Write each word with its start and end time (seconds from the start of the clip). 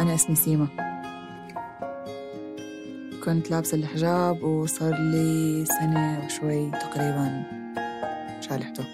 أنا 0.00 0.14
اسمي 0.14 0.36
سيما. 0.36 0.68
كنت 3.24 3.50
لابسة 3.50 3.76
الحجاب 3.76 4.42
وصار 4.42 4.94
لي 4.94 5.64
سنة 5.64 6.24
وشوي 6.24 6.70
تقريبا 6.70 7.42
شالحته. 8.40 8.84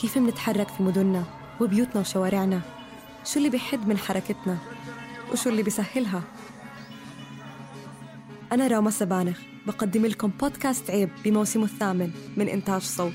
كيف 0.00 0.18
منتحرك 0.18 0.68
في 0.68 0.82
مدننا 0.82 1.24
وبيوتنا 1.60 2.00
وشوارعنا؟ 2.00 2.60
شو 3.24 3.38
اللي 3.38 3.50
بيحد 3.50 3.88
من 3.88 3.98
حركتنا؟ 3.98 4.58
وشو 5.32 5.50
اللي 5.50 5.62
بيسهلها؟ 5.62 6.22
أنا 8.52 8.66
راما 8.66 8.90
سبانخ 8.90 9.40
بقدم 9.66 10.06
لكم 10.06 10.28
بودكاست 10.28 10.90
عيب 10.90 11.10
بموسمه 11.24 11.64
الثامن 11.64 12.12
من 12.36 12.48
إنتاج 12.48 12.82
صوت. 12.82 13.12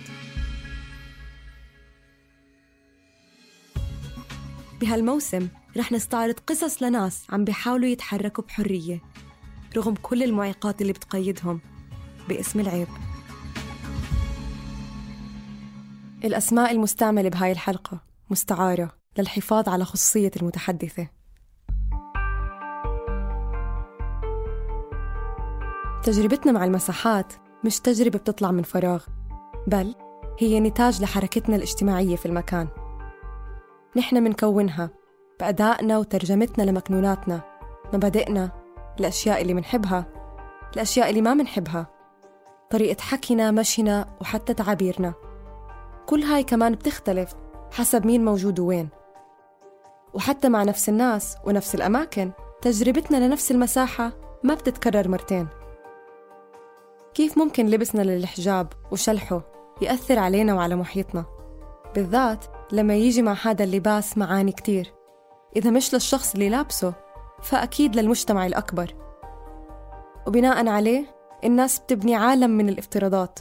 بهالموسم 4.81 5.47
رح 5.77 5.91
نستعرض 5.91 6.39
قصص 6.39 6.83
لناس 6.83 7.25
عم 7.30 7.43
بيحاولوا 7.43 7.88
يتحركوا 7.88 8.43
بحرية 8.43 9.02
رغم 9.77 9.95
كل 9.95 10.23
المعيقات 10.23 10.81
اللي 10.81 10.93
بتقيدهم 10.93 11.61
باسم 12.30 12.59
العيب. 12.59 12.88
الأسماء 16.23 16.71
المستعملة 16.71 17.30
بهاي 17.30 17.52
الحلقة 17.52 18.02
مستعارة 18.30 18.97
للحفاظ 19.17 19.70
على 19.70 19.86
خصوصية 19.86 20.31
المتحدثة. 20.37 21.17
تجربتنا 26.08 26.52
مع 26.52 26.66
المساحات 26.66 27.34
مش 27.64 27.80
تجربة 27.80 28.20
بتطلع 28.20 28.52
من 28.52 28.64
فراغ 28.64 29.04
بل 29.68 29.95
هي 30.40 30.60
نتاج 30.60 31.02
لحركتنا 31.02 31.56
الاجتماعية 31.56 32.16
في 32.16 32.26
المكان. 32.26 32.68
نحن 33.95 34.23
منكونها 34.23 34.90
بأدائنا 35.40 35.98
وترجمتنا 35.98 36.64
لمكنوناتنا 36.64 37.42
مبادئنا 37.94 38.52
الأشياء 39.00 39.42
اللي 39.42 39.54
منحبها 39.54 40.06
الأشياء 40.76 41.10
اللي 41.10 41.22
ما 41.22 41.34
منحبها 41.34 41.88
طريقة 42.70 43.02
حكينا 43.02 43.52
مشينا 43.52 44.06
وحتى 44.22 44.54
تعابيرنا. 44.54 45.14
كل 46.06 46.24
هاي 46.24 46.44
كمان 46.44 46.76
بتختلف 46.76 47.34
حسب 47.72 48.06
مين 48.06 48.26
موجود 48.26 48.60
وين 48.60 48.89
وحتى 50.14 50.50
مع 50.50 50.64
نفس 50.64 50.89
الناس 50.89 51.36
ونفس 51.45 51.76
الأماكن 51.76 52.32
تجربتنا 52.62 53.28
لنفس 53.28 53.52
المساحة 53.52 54.12
ما 54.44 54.54
بتتكرر 54.54 55.08
مرتين. 55.08 55.48
كيف 57.17 57.38
ممكن 57.38 57.66
لبسنا 57.66 58.02
للحجاب 58.02 58.73
وشلحه 58.92 59.42
يأثر 59.82 60.20
علينا 60.20 60.54
وعلى 60.54 60.76
محيطنا؟ 60.76 61.26
بالذات 61.95 62.45
لما 62.72 62.95
يجي 62.95 63.22
مع 63.22 63.36
هذا 63.44 63.64
اللباس 63.64 64.17
معاني 64.17 64.52
كتير. 64.52 64.94
إذا 65.56 65.70
مش 65.70 65.94
للشخص 65.94 66.33
اللي 66.33 66.50
لابسه 66.50 66.94
فأكيد 67.42 67.95
للمجتمع 67.95 68.45
الأكبر. 68.45 68.95
وبناء 70.27 70.67
عليه 70.67 71.06
الناس 71.44 71.80
بتبني 71.80 72.16
عالم 72.16 72.52
من 72.52 72.70
الافتراضات. 72.70 73.39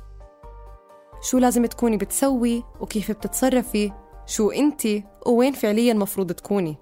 شو 1.22 1.38
لازم 1.38 1.66
تكوني 1.66 1.97
بتسوي 1.97 2.65
وكيف 2.81 3.10
بتتصرفي؟ 3.10 3.92
شو 4.26 4.50
انتي 4.50 5.04
ووين 5.26 5.53
فعليا 5.53 5.94
مفروض 5.94 6.32
تكوني؟ 6.32 6.76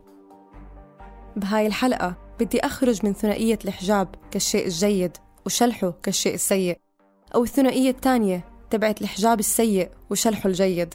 بهاي 1.37 1.67
الحلقة 1.67 2.15
بدي 2.41 2.61
أخرج 2.61 3.07
من 3.07 3.13
ثنائية 3.13 3.59
الحجاب 3.65 4.15
كالشيء 4.31 4.65
الجيد 4.65 5.17
وشلحه 5.47 5.91
كالشيء 6.03 6.35
السيء. 6.35 6.84
أو 7.35 7.43
الثنائية 7.43 7.91
الثانية 7.91 8.45
تبعت 8.71 9.03
الحجاب 9.03 9.39
السيء 9.39 9.91
وشلحه 10.11 10.49
الجيد. 10.49 10.95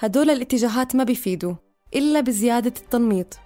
هدول 0.00 0.30
الاتجاهات 0.30 0.96
ما 0.96 1.04
بيفيدوا 1.04 1.54
إلا 1.94 2.20
بزيادة 2.20 2.72
التنميط 2.80 3.38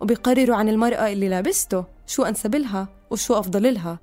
وبيقرروا 0.00 0.56
عن 0.56 0.68
المرأة 0.68 1.12
اللي 1.12 1.28
لابسته 1.28 1.84
شو 2.06 2.22
أنسب 2.22 2.54
لها 2.54 2.88
وشو 3.10 3.34
أفضل 3.34 3.74
لها 3.74 3.98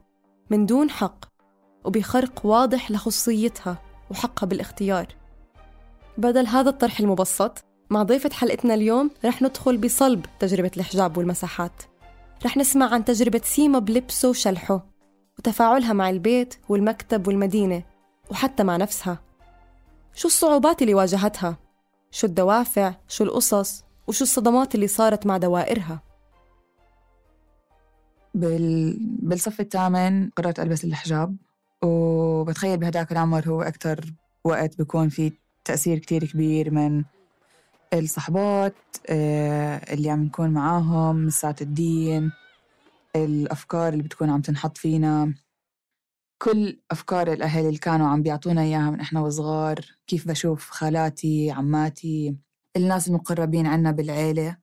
من 0.49 0.65
دون 0.65 0.89
حق 0.89 1.25
وبخرق 1.85 2.45
واضح 2.45 2.91
لخصوصيتها 2.91 3.81
وحقها 4.11 4.47
بالاختيار. 4.47 5.07
بدل 6.17 6.47
هذا 6.47 6.69
الطرح 6.69 6.99
المبسط 6.99 7.65
مع 7.89 8.03
ضيفة 8.03 8.29
حلقتنا 8.33 8.73
اليوم 8.73 9.11
رح 9.25 9.41
ندخل 9.41 9.77
بصلب 9.77 10.25
تجربة 10.39 10.71
الحجاب 10.77 11.17
والمساحات. 11.17 11.83
رح 12.45 12.57
نسمع 12.57 12.93
عن 12.93 13.05
تجربة 13.05 13.41
سيما 13.43 13.79
بلبسه 13.79 14.29
وشلحه. 14.29 14.96
وتفاعلها 15.39 15.93
مع 15.93 16.09
البيت 16.09 16.55
والمكتب 16.69 17.27
والمدينة 17.27 17.83
وحتى 18.31 18.63
مع 18.63 18.77
نفسها 18.77 19.19
شو 20.15 20.27
الصعوبات 20.27 20.81
اللي 20.81 20.93
واجهتها؟ 20.93 21.57
شو 22.11 22.27
الدوافع؟ 22.27 22.93
شو 23.07 23.23
القصص؟ 23.23 23.83
وشو 24.07 24.23
الصدمات 24.23 24.75
اللي 24.75 24.87
صارت 24.87 25.25
مع 25.25 25.37
دوائرها؟ 25.37 25.99
بال... 28.33 28.97
بالصف 28.99 29.61
الثامن 29.61 30.29
قررت 30.29 30.59
ألبس 30.59 30.83
الحجاب 30.83 31.35
وبتخيل 31.83 32.77
بهداك 32.77 33.11
العمر 33.11 33.47
هو 33.47 33.61
أكتر 33.61 34.05
وقت 34.43 34.77
بيكون 34.77 35.09
في 35.09 35.31
تأثير 35.65 35.99
كتير 35.99 36.25
كبير 36.25 36.71
من 36.71 37.03
الصحبات 37.93 38.75
آه، 39.09 39.93
اللي 39.93 40.09
عم 40.09 40.23
نكون 40.23 40.49
معاهم 40.49 41.25
مسات 41.25 41.61
الدين 41.61 42.31
الأفكار 43.25 43.93
اللي 43.93 44.03
بتكون 44.03 44.29
عم 44.29 44.41
تنحط 44.41 44.77
فينا. 44.77 45.33
كل 46.43 46.81
أفكار 46.91 47.33
الأهل 47.33 47.65
اللي 47.65 47.77
كانوا 47.77 48.07
عم 48.07 48.23
بيعطونا 48.23 48.61
إياها 48.61 48.91
من 48.91 48.99
إحنا 48.99 49.21
وصغار 49.21 49.79
كيف 50.07 50.27
بشوف 50.27 50.69
خالاتي 50.69 51.51
عماتي 51.51 52.37
الناس 52.77 53.07
المقربين 53.07 53.67
عنا 53.67 53.91
بالعيلة. 53.91 54.57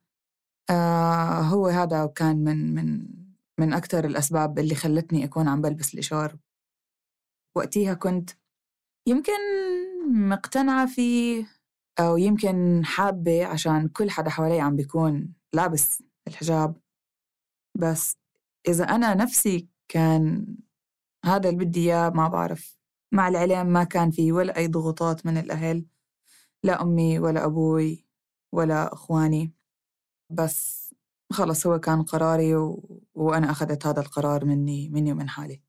آه 0.70 1.40
هو 1.40 1.66
هذا 1.66 2.06
كان 2.06 2.36
من 2.44 2.74
من 2.74 3.06
من 3.60 3.72
أكثر 3.72 4.04
الأسباب 4.04 4.58
اللي 4.58 4.74
خلتني 4.74 5.24
أكون 5.24 5.48
عم 5.48 5.60
بلبس 5.62 5.94
الإشار 5.94 6.36
وقتيها 7.56 7.94
كنت 7.94 8.30
يمكن 9.08 9.32
مقتنعة 10.28 10.86
فيه 10.86 11.46
أو 12.00 12.16
يمكن 12.16 12.82
حابة 12.84 13.46
عشان 13.46 13.88
كل 13.88 14.10
حدا 14.10 14.30
حوالي 14.30 14.60
عم 14.60 14.76
بيكون 14.76 15.34
لابس 15.54 16.02
الحجاب. 16.28 16.76
بس 17.78 18.12
إذا 18.68 18.84
أنا 18.84 19.14
نفسي 19.14 19.68
كان 19.88 20.46
هذا 21.24 21.48
اللي 21.48 21.64
بدي 21.64 21.80
إياه 21.80 22.10
ما 22.10 22.28
بعرف. 22.28 22.78
مع 23.12 23.28
العلم 23.28 23.66
ما 23.66 23.84
كان 23.84 24.10
في 24.10 24.32
ولا 24.32 24.56
أي 24.56 24.68
ضغوطات 24.68 25.26
من 25.26 25.38
الأهل 25.38 25.86
لا 26.62 26.82
أمي 26.82 27.18
ولا 27.18 27.44
أبوي 27.44 28.06
ولا 28.52 28.92
إخواني. 28.92 29.52
بس 30.30 30.94
خلص 31.32 31.66
هو 31.66 31.78
كان 31.80 32.02
قراري 32.02 32.56
و... 32.56 33.00
وأنا 33.14 33.50
أخذت 33.50 33.86
هذا 33.86 34.00
القرار 34.00 34.44
مني 34.44 34.88
مني 34.88 35.12
ومن 35.12 35.28
حالي. 35.28 35.62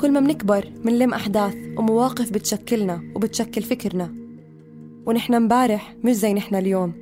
كل 0.00 0.12
ما 0.12 0.20
منكبر 0.20 0.72
منلم 0.84 1.14
أحداث 1.14 1.54
ومواقف 1.76 2.30
بتشكلنا 2.30 3.02
وبتشكل 3.14 3.62
فكرنا. 3.62 4.14
ونحن 5.06 5.42
مبارح 5.42 5.96
مش 6.04 6.12
زي 6.12 6.34
نحن 6.34 6.54
اليوم 6.54 6.92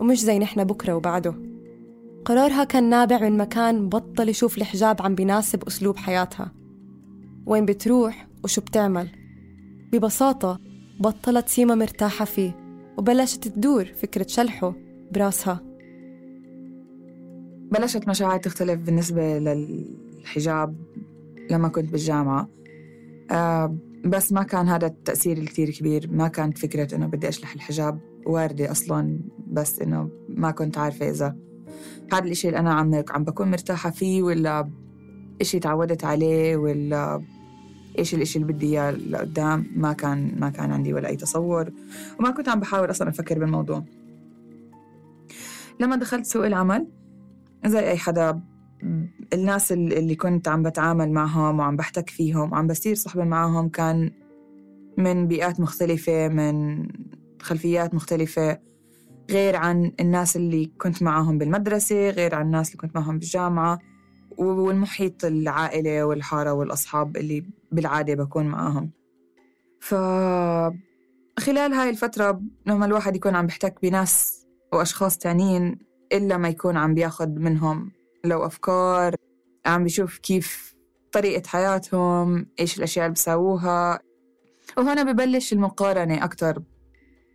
ومش 0.00 0.20
زي 0.20 0.38
نحن 0.38 0.64
بكرة 0.64 0.92
وبعده. 0.92 1.34
قرارها 2.24 2.64
كان 2.64 2.90
نابع 2.90 3.18
من 3.18 3.36
مكان 3.36 3.88
بطل 3.88 4.28
يشوف 4.28 4.58
الحجاب 4.58 5.02
عم 5.02 5.14
بيناسب 5.14 5.64
أسلوب 5.64 5.96
حياتها. 5.96 6.52
وين 7.46 7.64
بتروح 7.64 8.28
وشو 8.44 8.60
بتعمل؟ 8.60 9.08
ببساطة 9.92 10.60
بطلت 11.00 11.48
سيما 11.48 11.74
مرتاحة 11.74 12.24
فيه 12.24 12.56
وبلشت 12.98 13.48
تدور 13.48 13.84
فكرة 13.84 14.26
شلحه 14.28 14.74
براسها. 15.12 15.60
بلشت 17.72 18.08
مشاعر 18.08 18.38
تختلف 18.38 18.80
بالنسبة 18.80 19.38
للحجاب. 19.38 20.76
لما 21.50 21.68
كنت 21.68 21.90
بالجامعة. 21.90 22.48
آه 23.30 23.76
بس 24.04 24.32
ما 24.32 24.42
كان 24.42 24.68
هذا 24.68 24.86
التأثير 24.86 25.38
الكتير 25.38 25.70
كبير. 25.70 26.08
ما 26.12 26.28
كانت 26.28 26.58
فكرة 26.58 26.94
إنه 26.94 27.06
بدي 27.06 27.28
أشلح 27.28 27.54
الحجاب 27.54 28.00
واردة 28.26 28.70
أصلا 28.70 29.20
بس 29.46 29.80
إنه 29.80 30.10
ما 30.28 30.50
كنت 30.50 30.78
عارفة 30.78 31.10
إذا 31.10 31.36
هذا 32.12 32.24
الإشي 32.24 32.48
اللي 32.48 32.58
أنا 32.58 32.74
عم 32.74 33.04
عم 33.10 33.24
بكون 33.24 33.50
مرتاحة 33.50 33.90
فيه 33.90 34.22
ولا 34.22 34.70
إشي 35.40 35.58
تعودت 35.58 36.04
عليه 36.04 36.56
ولا 36.56 37.22
إيش 37.98 38.14
الإشي 38.14 38.38
اللي 38.38 38.52
بدي 38.52 38.66
إياه 38.66 38.90
لقدام. 38.90 39.66
ما 39.76 39.92
كان 39.92 40.40
ما 40.40 40.50
كان 40.50 40.72
عندي 40.72 40.94
ولا 40.94 41.08
أي 41.08 41.16
تصور 41.16 41.70
وما 42.20 42.30
كنت 42.30 42.48
عم 42.48 42.60
بحاول 42.60 42.90
أصلا 42.90 43.08
أفكر 43.08 43.38
بالموضوع. 43.38 43.84
لما 45.80 45.96
دخلت 45.96 46.26
سوق 46.26 46.46
العمل 46.46 46.86
زي 47.66 47.78
أي 47.90 47.96
حدا 47.96 48.40
الناس 49.32 49.72
اللي 49.72 50.14
كنت 50.14 50.48
عم 50.48 50.62
بتعامل 50.62 51.12
معهم 51.12 51.58
وعم 51.58 51.76
بحتك 51.76 52.10
فيهم 52.10 52.52
وعم 52.52 52.66
بصير 52.66 52.94
صحبة 52.94 53.24
معهم 53.24 53.68
كان 53.68 54.10
من 54.98 55.26
بيئات 55.26 55.60
مختلفة 55.60 56.28
من 56.28 56.86
خلفيات 57.42 57.94
مختلفة 57.94 58.58
غير 59.30 59.56
عن 59.56 59.92
الناس 60.00 60.36
اللي 60.36 60.70
كنت 60.78 61.02
معهم 61.02 61.38
بالمدرسة 61.38 62.10
غير 62.10 62.34
عن 62.34 62.46
الناس 62.46 62.68
اللي 62.68 62.78
كنت 62.78 62.96
معهم 62.96 63.18
بالجامعة 63.18 63.78
والمحيط 64.38 65.24
العائلة 65.24 66.04
والحارة 66.04 66.52
والأصحاب 66.52 67.16
اللي 67.16 67.44
بالعادة 67.72 68.14
بكون 68.14 68.46
معاهم 68.46 68.90
ف 69.80 69.94
خلال 71.38 71.72
هاي 71.72 71.90
الفترة 71.90 72.40
لما 72.66 72.86
الواحد 72.86 73.16
يكون 73.16 73.34
عم 73.34 73.46
بيحتك 73.46 73.78
بناس 73.82 74.46
وأشخاص 74.72 75.18
تانيين 75.18 75.78
إلا 76.12 76.36
ما 76.36 76.48
يكون 76.48 76.76
عم 76.76 76.94
بياخد 76.94 77.38
منهم 77.38 77.90
لو 78.26 78.46
أفكار 78.46 79.14
عم 79.66 79.84
بيشوف 79.84 80.18
كيف 80.18 80.76
طريقة 81.12 81.48
حياتهم 81.48 82.46
إيش 82.60 82.78
الأشياء 82.78 83.06
اللي 83.06 83.14
بيساووها. 83.14 84.00
وهنا 84.78 85.12
ببلش 85.12 85.52
المقارنة 85.52 86.24
أكتر 86.24 86.62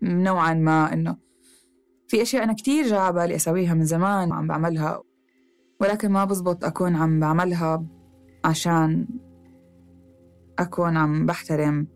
نوعا 0.01 0.53
ما 0.53 0.93
إنه 0.93 1.17
في 2.07 2.21
أشياء 2.21 2.43
أنا 2.43 2.53
كتير 2.53 2.87
جا 2.87 2.97
على 2.97 3.13
بالي 3.13 3.35
أسويها 3.35 3.73
من 3.73 3.85
زمان 3.85 4.31
وعم 4.31 4.47
بعملها 4.47 5.03
ولكن 5.79 6.11
ما 6.11 6.25
بزبط 6.25 6.65
أكون 6.65 6.95
عم 6.95 7.19
بعملها 7.19 7.85
عشان 8.45 9.07
أكون 10.59 10.97
عم 10.97 11.25
بحترم 11.25 11.87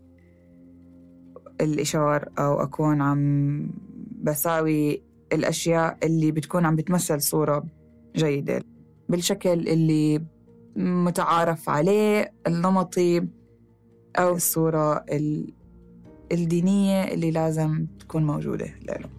الإشار 1.62 2.30
أو 2.40 2.64
أكون 2.64 3.02
عم 3.02 3.70
بساوي 4.22 5.04
الأشياء 5.34 5.98
اللي 6.04 6.32
بتكون 6.32 6.66
عم 6.66 6.76
بتمثل 6.76 7.22
صورة 7.22 7.66
جيدة. 8.16 8.64
بالشكل 9.10 9.68
اللي 9.68 10.25
متعارف 10.75 11.69
عليه 11.69 12.34
النمطي 12.48 13.28
أو 14.16 14.36
الصورة 14.36 15.06
الدينية 16.31 17.04
اللي 17.04 17.31
لازم 17.31 17.88
تكون 18.00 18.24
موجودة 18.24 18.66
له 18.66 19.10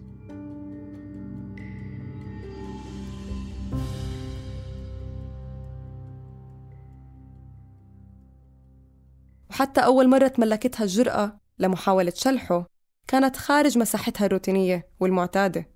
وحتى 9.49 9.81
أول 9.81 10.09
مرة 10.09 10.27
تملكتها 10.27 10.83
الجرأة 10.83 11.39
لمحاولة 11.59 12.13
شلحه 12.15 12.67
كانت 13.07 13.35
خارج 13.35 13.77
مساحتها 13.77 14.25
الروتينية 14.25 14.89
والمعتادة 14.99 15.69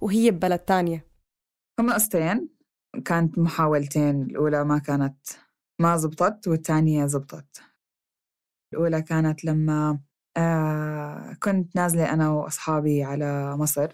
وهي 0.00 0.30
ببلد 0.30 0.58
تانية. 0.58 1.06
هم 1.80 1.92
قصتين. 1.92 2.55
كانت 3.04 3.38
محاولتين 3.38 4.22
الأولى 4.22 4.64
ما 4.64 4.78
كانت 4.78 5.16
ما 5.78 5.96
زبطت 5.96 6.48
والثانية 6.48 7.06
زبطت. 7.06 7.62
الأولى 8.72 9.02
كانت 9.02 9.44
لما 9.44 9.98
آه 10.36 11.36
كنت 11.42 11.76
نازلة 11.76 12.12
أنا 12.12 12.30
وأصحابي 12.30 13.04
على 13.04 13.56
مصر 13.56 13.88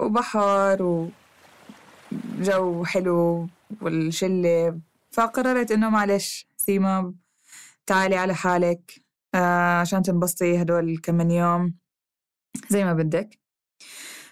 وبحر 0.00 0.82
وجو 0.82 2.84
حلو 2.84 3.48
والشلة 3.82 4.80
فقررت 5.10 5.70
إنه 5.72 5.88
معلش 5.90 6.46
سيما 6.56 7.14
تعالي 7.86 8.16
على 8.16 8.34
حالك 8.34 9.00
آه 9.34 9.80
عشان 9.80 10.02
تنبسطي 10.02 10.62
هدول 10.62 10.98
كم 10.98 11.14
من 11.14 11.30
يوم 11.30 11.74
زي 12.70 12.84
ما 12.84 12.92
بدك. 12.92 13.38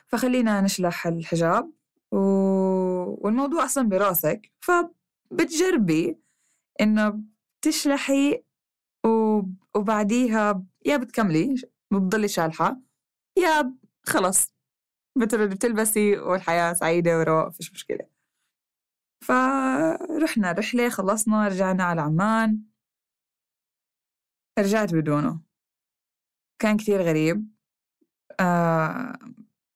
فخلينا 0.07 0.61
نشلح 0.61 1.07
الحجاب 1.07 1.71
و... 2.13 2.19
والموضوع 3.19 3.65
أصلا 3.65 3.89
برأسك 3.89 4.53
فبتجربي 4.61 6.19
إنه 6.81 7.21
تشلحي 7.63 8.45
و... 9.07 9.41
وبعديها 9.77 10.65
يا 10.87 10.97
بتكملي 10.97 11.55
بتضلي 11.93 12.29
شالحة 12.29 12.81
يا 13.39 13.75
خلص 14.03 14.55
بتلبسي 15.17 16.19
والحياة 16.19 16.73
سعيدة 16.73 17.19
ورواق 17.19 17.49
فيش 17.53 17.73
مشكلة. 17.73 18.07
فرحنا 19.25 20.53
رحلة 20.53 20.89
خلصنا 20.89 21.49
رجعنا 21.49 21.85
على 21.85 22.01
عمان. 22.01 22.63
رجعت 24.59 24.95
بدونه. 24.95 25.41
كان 26.59 26.77
كتير 26.77 27.03
غريب. 27.03 27.49
آه 28.41 29.19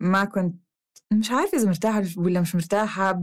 ما 0.01 0.25
كنت 0.25 0.68
مش 1.13 1.31
عارفة 1.31 1.59
إذا 1.59 1.67
مرتاحة 1.69 2.03
ولا 2.17 2.41
مش 2.41 2.55
مرتاحة 2.55 3.23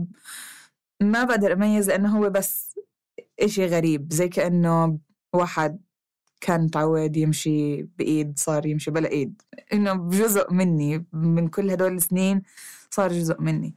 ما 1.02 1.24
بقدر 1.24 1.52
أميز 1.52 1.88
لأنه 1.90 2.18
هو 2.18 2.30
بس 2.30 2.78
إشي 3.40 3.66
غريب 3.66 4.12
زي 4.12 4.28
كأنه 4.28 4.98
واحد 5.34 5.82
كان 6.40 6.60
متعود 6.64 7.16
يمشي 7.16 7.82
بإيد 7.82 8.38
صار 8.38 8.66
يمشي 8.66 8.90
بلا 8.90 9.08
إيد 9.10 9.42
إنه 9.72 10.10
جزء 10.10 10.52
مني 10.52 11.06
من 11.12 11.48
كل 11.48 11.70
هدول 11.70 11.96
السنين 11.96 12.42
صار 12.90 13.12
جزء 13.12 13.40
مني. 13.40 13.74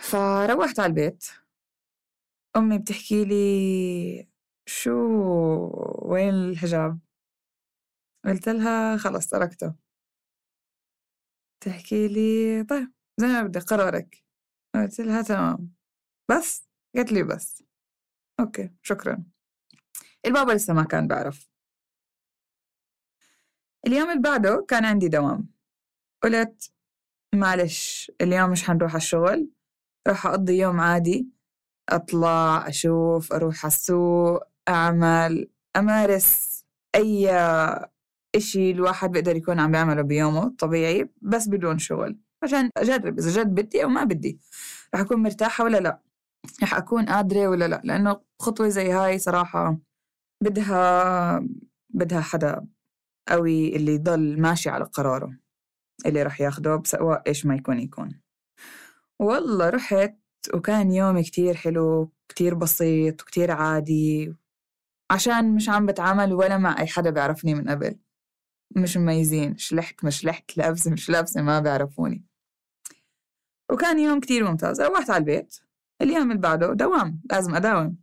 فروحت 0.00 0.80
على 0.80 0.90
البيت. 0.90 1.24
أمي 2.56 2.78
بتحكي 2.78 3.24
لي 3.24 4.28
شو 4.66 4.92
وين 6.02 6.34
الحجاب؟ 6.34 6.98
قلت 8.24 8.48
لها 8.48 8.96
خلص 8.96 9.26
تركته. 9.26 9.74
تحكي 11.60 12.08
لي 12.08 12.64
طيب. 12.64 12.93
زي 13.16 13.26
ما 13.26 13.42
بدك 13.42 13.62
قرارك 13.62 14.24
قلت 14.74 15.00
لها 15.00 15.22
تمام. 15.22 15.74
بس؟ 16.30 16.68
قالت 16.96 17.12
لي 17.12 17.22
بس. 17.22 17.62
أوكي 18.40 18.70
شكرا. 18.82 19.24
البابا 20.26 20.52
لسه 20.52 20.74
ما 20.74 20.84
كان 20.84 21.08
بعرف 21.08 21.50
اليوم 23.86 24.10
اللي 24.10 24.22
بعده 24.22 24.64
كان 24.68 24.84
عندي 24.84 25.08
دوام. 25.08 25.48
قلت 26.22 26.72
معلش 27.34 28.12
اليوم 28.20 28.50
مش 28.50 28.64
حنروح 28.64 28.90
على 28.90 29.02
الشغل. 29.02 29.50
راح 30.08 30.26
أقضي 30.26 30.58
يوم 30.58 30.80
عادي. 30.80 31.28
أطلع 31.88 32.68
أشوف 32.68 33.32
أروح 33.32 33.64
على 33.64 33.72
السوق 33.72 34.42
أعمل 34.68 35.50
أمارس 35.76 36.64
أي 36.94 37.30
إشي 38.36 38.70
الواحد 38.70 39.10
بيقدر 39.10 39.36
يكون 39.36 39.60
عم 39.60 39.72
بيعمله 39.72 40.02
بيومه 40.02 40.56
طبيعي 40.58 41.10
بس 41.22 41.48
بدون 41.48 41.78
شغل. 41.78 42.18
عشان 42.44 42.70
أجرب. 42.76 43.18
إذا 43.18 43.42
جد 43.42 43.54
بدي 43.54 43.84
أو 43.84 43.88
ما 43.88 44.04
بدي 44.04 44.40
رح 44.94 45.00
أكون 45.00 45.22
مرتاحة 45.22 45.64
ولا 45.64 45.78
لا؟ 45.78 46.00
رح 46.62 46.74
أكون 46.74 47.06
قادرة 47.06 47.48
ولا 47.48 47.68
لا؟ 47.68 47.80
لأنه 47.84 48.20
خطوة 48.40 48.68
زي 48.68 48.92
هاي 48.92 49.18
صراحة 49.18 49.78
بدها 50.42 51.48
بدها 51.90 52.20
حدا 52.20 52.66
قوي 53.28 53.76
اللي 53.76 53.94
يضل 53.94 54.40
ماشي 54.40 54.70
على 54.70 54.84
قراره 54.84 55.38
اللي 56.06 56.22
رح 56.22 56.40
ياخده 56.40 56.82
سواء 56.84 57.22
إيش 57.28 57.46
ما 57.46 57.54
يكون 57.56 57.80
يكون. 57.80 58.20
والله 59.20 59.70
رحت 59.70 60.16
وكان 60.54 60.92
يومي 60.92 61.22
كتير 61.22 61.54
حلو 61.54 62.12
كتير 62.28 62.54
بسيط 62.54 63.22
وكتير 63.22 63.50
عادي 63.50 64.34
عشان 65.10 65.54
مش 65.54 65.68
عم 65.68 65.86
بتعامل 65.86 66.32
ولا 66.32 66.58
مع 66.58 66.80
أي 66.80 66.86
حدا 66.86 67.10
بيعرفني 67.10 67.54
من 67.54 67.68
قبل. 67.70 67.98
مش 68.76 68.96
مميزين 68.96 69.56
شلحت 69.58 70.04
مش 70.04 70.24
لحت 70.24 70.56
لابسة 70.58 70.90
مش 70.92 71.10
لابسة 71.10 71.42
ما 71.42 71.60
بيعرفوني. 71.60 72.24
وكان 73.72 73.98
يوم 73.98 74.20
كتير 74.20 74.44
ممتاز 74.44 74.80
روحت 74.80 75.10
على 75.10 75.18
البيت. 75.20 75.56
اليوم 76.02 76.30
اللي 76.30 76.42
بعده 76.42 76.72
دوام 76.72 77.22
لازم 77.30 77.54
أداوم. 77.54 77.96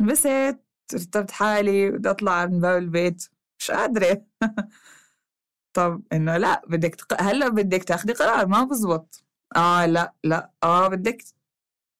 لبست 0.00 0.60
رتبت 0.94 1.30
حالي 1.30 1.90
بدي 1.90 2.10
أطلع 2.10 2.46
من 2.46 2.60
باب 2.60 2.82
البيت. 2.82 3.28
مش 3.58 3.70
قادرة. 3.70 4.26
طب 5.74 6.02
إنه 6.12 6.36
لا 6.36 6.62
بدك 6.68 6.94
تق... 6.94 7.22
هلأ 7.22 7.48
بدك 7.48 7.84
تاخدي 7.84 8.12
قرار 8.12 8.46
ما 8.46 8.64
بزبط. 8.64 9.24
آه 9.56 9.86
لا 9.86 10.14
لا 10.24 10.50
آه 10.62 10.88
بدك 10.88 11.22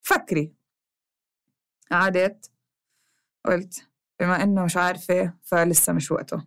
فكري 0.03 0.53
قعدت 1.91 2.51
قلت 3.45 3.89
بما 4.21 4.43
إنه 4.43 4.65
مش 4.65 4.77
عارفة 4.77 5.35
فلسه 5.43 5.93
مش 5.93 6.11
وقته. 6.13 6.47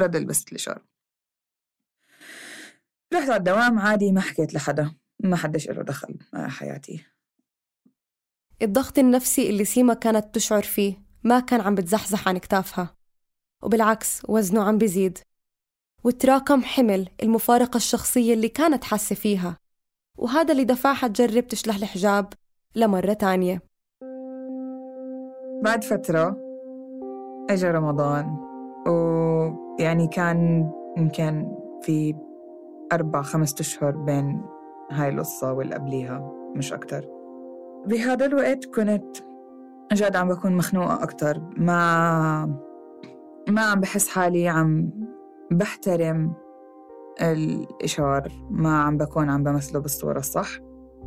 رد 0.00 0.16
لبست 0.16 0.48
الإشارة 0.52 0.84
رحت 3.14 3.28
على 3.30 3.36
الدوام 3.36 3.78
عادي 3.78 4.12
ما 4.12 4.20
حكيت 4.20 4.54
لحدا. 4.54 4.94
ما 5.20 5.36
حدش 5.36 5.68
له 5.68 5.82
دخل 5.82 6.18
حياتي. 6.34 7.04
الضغط 8.62 8.98
النفسي 8.98 9.50
اللي 9.50 9.64
سيما 9.64 9.94
كانت 9.94 10.34
تشعر 10.34 10.62
فيه 10.62 10.94
ما 11.24 11.40
كان 11.40 11.60
عم 11.60 11.74
بتزحزح 11.74 12.28
عن 12.28 12.38
كتافها 12.38 12.96
وبالعكس 13.62 14.22
وزنه 14.28 14.62
عم 14.62 14.78
بيزيد. 14.78 15.18
وتراكم 16.04 16.62
حمل 16.62 17.08
المفارقة 17.22 17.76
الشخصية 17.76 18.34
اللي 18.34 18.48
كانت 18.48 18.84
حاسة 18.84 19.14
فيها 19.14 19.56
وهذا 20.18 20.52
اللي 20.52 20.64
دفعها 20.64 21.08
تجرب 21.08 21.46
تشلح 21.46 21.76
الحجاب 21.76 22.32
لمرة 22.74 23.12
تانية. 23.12 23.62
بعد 25.64 25.84
فترة 25.84 26.36
اجى 27.50 27.70
رمضان 27.70 28.26
ويعني 28.88 30.08
كان 30.08 30.70
يمكن 30.96 31.56
في 31.82 32.14
أربع 32.92 33.22
خمسة 33.22 33.56
أشهر 33.60 33.90
بين 33.90 34.42
هاي 34.90 35.08
القصة 35.08 35.52
واللي 35.52 35.74
قبليها 35.74 36.32
مش 36.56 36.72
أكتر. 36.72 37.04
بهذا 37.86 38.26
الوقت 38.26 38.64
كنت 38.64 39.16
جد 39.92 40.16
عم 40.16 40.28
بكون 40.28 40.56
مخنوقة 40.56 41.02
أكتر. 41.02 41.40
ما 41.56 42.66
ما 43.48 43.60
عم 43.62 43.80
بحس 43.80 44.08
حالي 44.08 44.48
عم 44.48 44.90
بحترم 45.50 46.32
الإشار 47.22 48.32
ما 48.50 48.82
عم 48.82 48.96
بكون 48.96 49.30
عم 49.30 49.42
بمثله 49.44 49.80
بالصورة 49.80 50.18
الصح. 50.18 50.48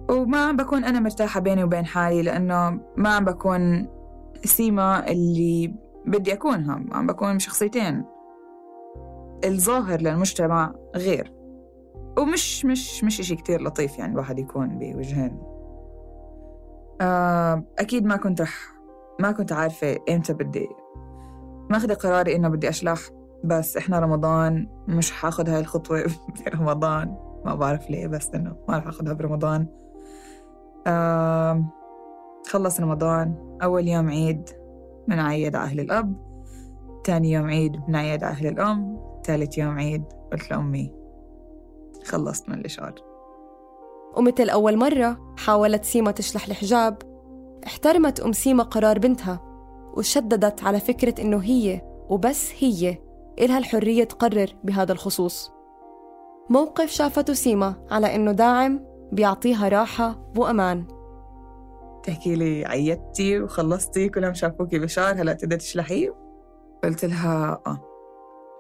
وما 0.10 0.38
عم 0.38 0.56
بكون 0.58 0.84
أنا 0.84 1.00
مرتاحة 1.00 1.40
بيني 1.40 1.64
وبين 1.64 1.86
حالي 1.86 2.22
لأنه 2.22 2.80
ما 2.98 3.10
عم 3.10 3.26
بكون 3.26 3.88
سيما 4.44 5.12
اللي 5.12 5.76
بدي 6.06 6.34
أكونها. 6.34 6.84
عم 6.92 7.08
بكون 7.08 7.40
شخصيتين. 7.40 8.06
الظاهر 9.46 10.02
للمجتمع 10.02 10.74
غير. 10.96 11.39
ومش 12.20 12.66
مش 12.66 13.04
مش 13.04 13.20
إشي 13.20 13.36
كتير 13.36 13.62
لطيف 13.62 14.00
يعني 14.00 14.12
الواحد 14.14 14.40
يكون 14.40 14.80
بوجهين. 14.80 15.42
آه، 17.02 17.64
أكيد 17.80 18.06
ما 18.06 18.16
كنت 18.18 18.42
رح 18.42 18.54
ما 19.20 19.32
كنت 19.32 19.52
عارفة 19.52 19.98
إمتى 20.10 20.34
بدي 20.34 20.70
ماخذة 21.70 21.94
قراري 21.94 22.36
إنه 22.36 22.48
بدي 22.48 22.70
أشلح 22.70 23.00
بس 23.44 23.78
إحنا 23.78 24.00
رمضان 24.00 24.68
مش 24.88 25.12
حاخد 25.12 25.50
هاي 25.50 25.60
الخطوة 25.60 26.04
برمضان 26.46 27.16
ما 27.46 27.56
بعرف 27.56 27.90
ليه 27.90 28.08
بس 28.08 28.30
إنه 28.36 28.56
ما 28.70 28.78
رح 28.78 28.88
أخذها 28.88 29.14
برمضان. 29.14 29.68
آه 30.88 31.66
خلص 32.50 32.80
رمضان 32.80 33.58
أول 33.64 33.88
يوم 33.88 34.10
عيد 34.10 34.50
بنعيد 35.08 35.56
على 35.56 35.66
أهل 35.66 35.80
الأب 35.80 36.30
تاني 37.04 37.32
يوم 37.32 37.46
عيد 37.46 37.72
بنعيد 37.88 38.24
على 38.24 38.34
أهل 38.34 38.48
الأم 38.48 39.00
ثالث 39.26 39.58
يوم 39.58 39.80
عيد 39.80 40.04
قلت 40.32 40.52
لأمي 40.52 40.99
خلصت 42.06 42.50
من 42.50 42.56
الإشار 42.60 43.10
ومثل 44.18 44.50
أول 44.50 44.78
مرة 44.78 45.36
حاولت 45.38 45.86
سيما 45.86 46.12
تشلح 46.12 46.48
الحجاب. 46.48 46.98
احترمت 47.66 48.20
أم 48.20 48.32
سيما 48.32 48.64
قرار 48.64 49.00
بنتها 49.00 49.40
وشددت 49.98 50.64
على 50.64 50.80
فكرة 50.80 51.22
إنه 51.22 51.38
هي 51.38 51.82
وبس 52.10 52.52
هي 52.60 52.98
إلها 53.40 53.58
الحرية 53.58 54.04
تقرر 54.04 54.56
بهذا 54.64 54.92
الخصوص. 54.92 55.52
موقف 56.50 56.90
شافته 56.90 57.34
سيما 57.34 57.76
على 57.92 58.16
إنه 58.16 58.32
داعم 58.32 58.86
بيعطيها 59.12 59.70
راحة 59.70 60.32
وأمان. 60.38 60.88
تحكي 62.04 62.36
لي 62.36 62.66
عيدتي 62.66 63.42
وخلصتي 63.42 64.10
كلهم 64.10 64.34
شافوكي 64.34 64.80
بشار 64.80 65.22
هلا 65.22 65.34
تقدر 65.34 65.58
تشلحيه؟ 65.58 66.16
قلت 66.84 67.06
لها 67.06 67.62
آه. 67.68 67.80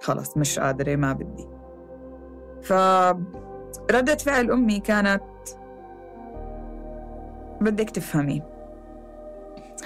خلص 0.01 0.37
مش 0.37 0.59
قادرة 0.59 0.95
ما 0.95 1.13
بدي. 1.13 1.58
فردة 2.61 4.15
فعل 4.15 4.51
أمي 4.51 4.79
كانت 4.79 5.23
بدك 7.61 7.89
تفهمي. 7.89 8.41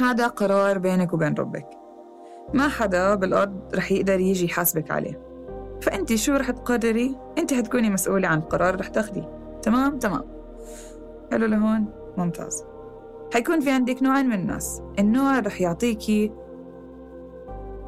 هذا 0.02 0.28
قرار 0.28 0.78
بينك 0.78 1.14
وبين 1.14 1.34
ربك. 1.34 1.68
ما 2.54 2.68
حدا 2.68 3.16
بالأرض 3.16 3.76
رح 3.76 3.92
يقدر 3.92 4.20
يجي 4.20 4.46
يحاسبك 4.46 4.92
عليه. 4.92 5.20
فأنت 5.82 6.16
شو 6.16 6.34
رح 6.34 6.52
تقرري؟ 6.52 7.18
أنت 7.38 7.54
حتكوني 7.54 7.90
مسؤولة 7.90 8.28
عن 8.28 8.38
القرار 8.38 8.80
رح 8.80 8.88
تاخديه 8.88 9.58
تمام؟ 9.62 10.00
تمام. 10.00 10.24
حلو 11.32 11.46
لهون 11.46 11.86
ممتاز. 12.18 12.66
حيكون 13.34 13.60
في 13.60 13.72
عندك 13.72 14.04
نوعين 14.04 14.26
من 14.26 14.34
الناس. 14.34 14.82
النوع 15.00 15.40
رح 15.40 15.62
يعطيكي 15.62 16.32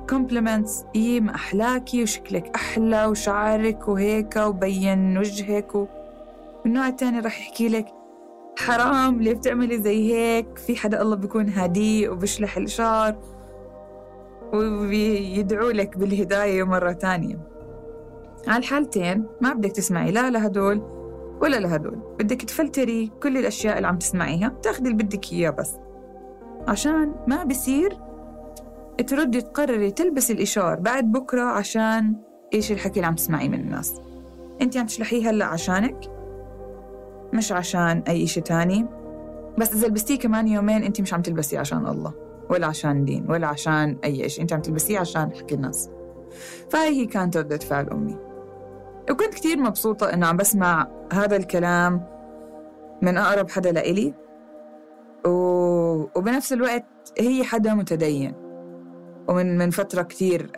كومبلمنتس 0.09 0.85
يم 0.95 1.29
أحلاكي 1.29 2.03
وشكلك 2.03 2.51
أحلى 2.55 3.05
وشعرك 3.05 3.87
وهيك 3.87 4.35
وبين 4.37 5.17
وجهك 5.17 5.75
و... 5.75 5.87
النوع 6.65 6.87
الثاني 6.87 7.19
رح 7.19 7.39
يحكي 7.39 7.69
لك 7.69 7.85
حرام 8.59 9.21
ليه 9.21 9.33
بتعملي 9.33 9.81
زي 9.81 10.13
هيك؟ 10.13 10.57
في 10.57 10.75
حدا 10.75 11.01
الله 11.01 11.15
بيكون 11.15 11.49
هادي 11.49 12.09
وبشلح 12.09 12.57
الشعر 12.57 13.15
وبيدعوا 14.53 15.71
لك 15.71 15.97
بالهداية 15.97 16.63
مرة 16.63 16.91
تانية. 16.91 17.39
على 18.47 18.57
الحالتين 18.59 19.25
ما 19.41 19.53
بدك 19.53 19.71
تسمعي 19.71 20.11
لا 20.11 20.29
لهدول 20.29 20.81
ولا 21.41 21.55
لهدول. 21.57 21.99
بدك 22.19 22.41
تفلتري 22.41 23.11
كل 23.23 23.37
الأشياء 23.37 23.77
اللي 23.77 23.87
عم 23.87 23.97
تسمعيها 23.97 24.49
تاخدي 24.63 24.89
اللي 24.89 25.03
بدك 25.03 25.33
إياه 25.33 25.49
بس. 25.49 25.71
عشان 26.67 27.15
ما 27.27 27.43
بصير 27.43 27.97
تردي 29.01 29.41
تقرري 29.41 29.91
تلبسي 29.91 30.33
الإشار 30.33 30.79
بعد 30.79 31.11
بكرة 31.11 31.43
عشان 31.43 32.15
إيش 32.53 32.71
الحكي 32.71 32.95
اللي 32.95 33.07
عم 33.07 33.15
تسمعيه 33.15 33.49
من 33.49 33.59
الناس. 33.59 34.01
أنت 34.61 34.77
عم 34.77 34.85
تشلحيه 34.85 35.29
هلأ 35.29 35.45
عشانك 35.45 36.11
مش 37.33 37.51
عشان 37.51 38.03
أي 38.07 38.23
إشي 38.23 38.41
تاني. 38.41 38.85
بس 39.57 39.73
إذا 39.73 39.87
لبستيه 39.87 40.19
كمان 40.19 40.47
يومين 40.47 40.83
أنت 40.83 41.01
مش 41.01 41.13
عم 41.13 41.21
تلبسيه 41.21 41.59
عشان 41.59 41.87
الله 41.87 42.13
ولا 42.49 42.67
عشان 42.67 43.05
دين 43.05 43.25
ولا 43.29 43.47
عشان 43.47 43.97
أي 44.03 44.29
شيء 44.29 44.41
أنت 44.41 44.53
عم 44.53 44.61
تلبسيه 44.61 44.99
عشان 44.99 45.31
حكي 45.31 45.55
الناس. 45.55 45.89
فهي 46.69 46.89
هي 46.89 47.05
كانت 47.05 47.37
ردة 47.37 47.57
فعل 47.57 47.89
أمي. 47.89 48.17
وكنت 49.11 49.33
كتير 49.33 49.59
مبسوطة 49.59 50.13
إنه 50.13 50.27
عم 50.27 50.37
بسمع 50.37 50.87
هذا 51.13 51.35
الكلام 51.35 52.01
من 53.01 53.17
أقرب 53.17 53.49
حدا 53.49 53.71
لإلي. 53.71 54.13
و... 55.25 55.29
وبنفس 56.15 56.53
الوقت 56.53 56.85
هي 57.19 57.43
حدا 57.43 57.73
متدين. 57.73 58.44
ومن 59.27 59.57
من 59.57 59.69
فترة 59.69 60.01
كتير 60.01 60.51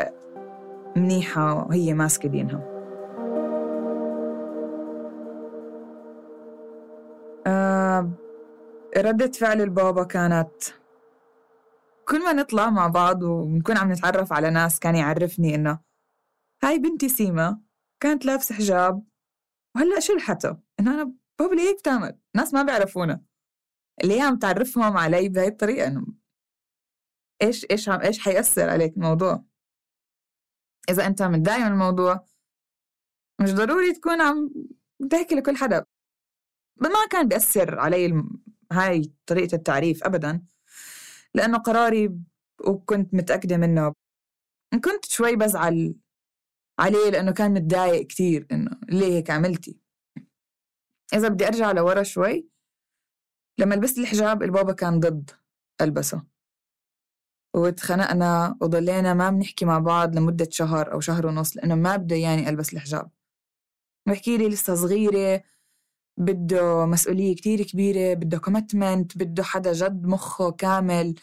منيحة 0.96 1.68
وهي 1.68 1.94
ماسكة 1.94 2.30
دينها. 2.30 2.78
آه 7.48 8.12
ردة 8.98 9.32
فعل 9.32 9.62
البابا 9.62 10.04
كانت 10.04 10.52
كل 12.08 12.24
ما 12.24 12.34
نطلع 12.34 12.70
مع 12.70 12.88
بعض 12.88 13.24
ونكون 13.24 13.78
عم 13.78 13.92
نتعرف 13.92 14.34
على 14.34 14.50
ناس 14.50 14.80
كان 14.80 14.96
يعرفني 14.96 15.56
إنه 15.56 15.80
هاي 16.64 16.80
بنتي 16.80 17.10
سيما 17.10 17.62
كانت 18.00 18.26
لابسة 18.26 18.56
حجاب. 18.56 19.04
وهلأ 19.76 20.00
شلحته 20.00 20.58
إنه 20.80 20.94
أنا 20.94 21.14
بابا 21.40 21.56
ليه 21.56 21.62
هيك 21.70 21.80
بتعمل؟ 21.80 22.20
ناس 22.36 22.54
ما 22.54 22.64
بيعرفونا. 22.64 23.22
ليه 24.04 24.24
عم 24.24 24.36
تعرفهم 24.38 24.98
علي 24.98 25.30
بهاي 25.30 25.48
الطريقة 25.48 25.88
إنه 25.88 26.06
إيش 27.42 27.66
إيش 27.72 27.90
عم 27.90 28.02
إيش 28.02 28.20
حيأثر 28.20 28.70
عليك 28.70 28.98
الموضوع؟ 28.98 29.44
إذا 30.90 31.08
أنت 31.08 31.22
متضايق 31.22 31.66
من 31.66 31.72
الموضوع 31.72 32.26
مش 33.42 33.54
ضروري 33.54 33.94
تكون 33.94 34.22
عم 34.22 34.50
تحكي 35.12 35.36
لكل 35.36 35.58
حدا. 35.58 35.86
ما 36.82 36.90
كان 37.12 37.28
بيأثر 37.28 37.80
علي 37.80 38.24
هاي 38.72 39.12
طريقة 39.26 39.56
التعريف 39.56 40.04
أبدا 40.04 40.46
لأنه 41.34 41.58
قراري 41.58 42.20
وكنت 42.68 43.14
متأكدة 43.14 43.58
منه. 43.58 43.94
كنت 44.84 45.06
شوي 45.06 45.36
بزعل 45.36 45.96
عليه 46.80 47.10
لأنه 47.10 47.32
كان 47.32 47.54
متضايق 47.54 48.08
كتير 48.08 48.48
إنه 48.52 48.72
ليه 48.90 49.14
هيك 49.14 49.30
عملتي. 49.30 49.80
إذا 51.14 51.28
بدي 51.28 51.48
أرجع 51.48 51.72
لورا 51.72 52.04
شوي 52.04 52.50
لما 53.60 53.76
لبست 53.76 53.98
الحجاب 53.98 54.44
البابا 54.44 54.74
كان 54.74 55.00
ضد 55.00 55.32
ألبسه. 55.82 56.37
واتخنقنا 57.58 58.58
وضلينا 58.62 59.14
ما 59.14 59.30
بنحكي 59.30 59.66
مع 59.66 59.80
بعض 59.80 60.16
لمدة 60.16 60.48
شهر 60.52 60.94
أو 60.94 61.00
شهر 61.00 61.28
ونص 61.28 61.58
لأنه 61.58 61.76
ما 61.76 61.96
بده 61.96 62.16
يعني 62.16 62.50
ألبس 62.50 62.74
الحجاب. 62.74 63.10
بحكي 64.06 64.38
لي 64.38 64.50
لسه 64.50 64.76
صغيرة 64.76 65.44
بده 66.18 66.86
مسؤولية 66.86 67.36
كتير 67.36 67.64
كبيرة 67.64 68.14
بده 68.14 68.38
كوميتمنت 68.38 69.18
بده 69.18 69.44
حدا 69.44 69.74
جد 69.74 70.06
مخه 70.08 70.52
كامل 70.52 71.16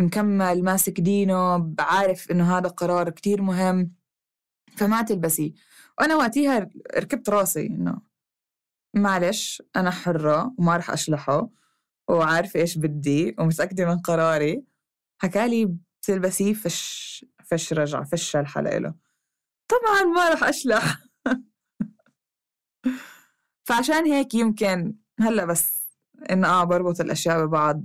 مكمل 0.00 0.64
ماسك 0.64 1.00
دينه 1.00 1.74
عارف 1.78 2.30
إنه 2.30 2.58
هذا 2.58 2.68
قرار 2.68 3.10
كتير 3.10 3.42
مهم. 3.42 3.92
فما 4.76 5.02
تلبسي 5.02 5.54
وأنا 6.00 6.16
وقتها 6.16 6.70
ركبت 6.96 7.28
راسي 7.30 7.66
إنه 7.66 7.98
معلش 8.94 9.62
أنا 9.76 9.90
حرة 9.90 10.54
وما 10.58 10.76
رح 10.76 10.90
أشلحه 10.90 11.48
وعارفة 12.08 12.60
إيش 12.60 12.78
بدي 12.78 13.36
ومتأكدة 13.38 13.84
من 13.86 13.98
قراري. 13.98 14.64
حكالي 15.22 15.76
بتلبسيه 16.02 16.54
فش 16.54 17.24
فش 17.44 17.72
رجع 17.72 18.02
فش 18.02 18.30
شلحة 18.30 18.60
له 18.60 18.94
طبعا 19.68 20.02
ما 20.14 20.28
رح 20.28 20.44
أشلح. 20.44 20.98
فعشان 23.68 24.06
هيك 24.06 24.34
يمكن 24.34 24.94
هلأ 25.20 25.44
بس 25.44 25.86
إنه 26.30 26.48
آه 26.48 26.64
بربط 26.64 27.00
الأشياء 27.00 27.46
ببعض 27.46 27.84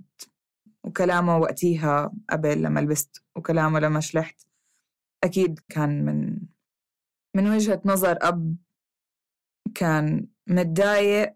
وكلامه 0.84 1.38
وقتيها 1.38 2.12
قبل 2.30 2.62
لما 2.62 2.80
لبست 2.80 3.24
وكلامه 3.36 3.80
لما 3.80 4.00
شلحت 4.00 4.42
أكيد 5.24 5.60
كان 5.70 6.06
من 6.06 6.40
من 7.36 7.48
وجهة 7.48 7.82
نظر 7.86 8.18
أب 8.22 8.56
كان 9.76 10.28
متضايق 10.48 11.36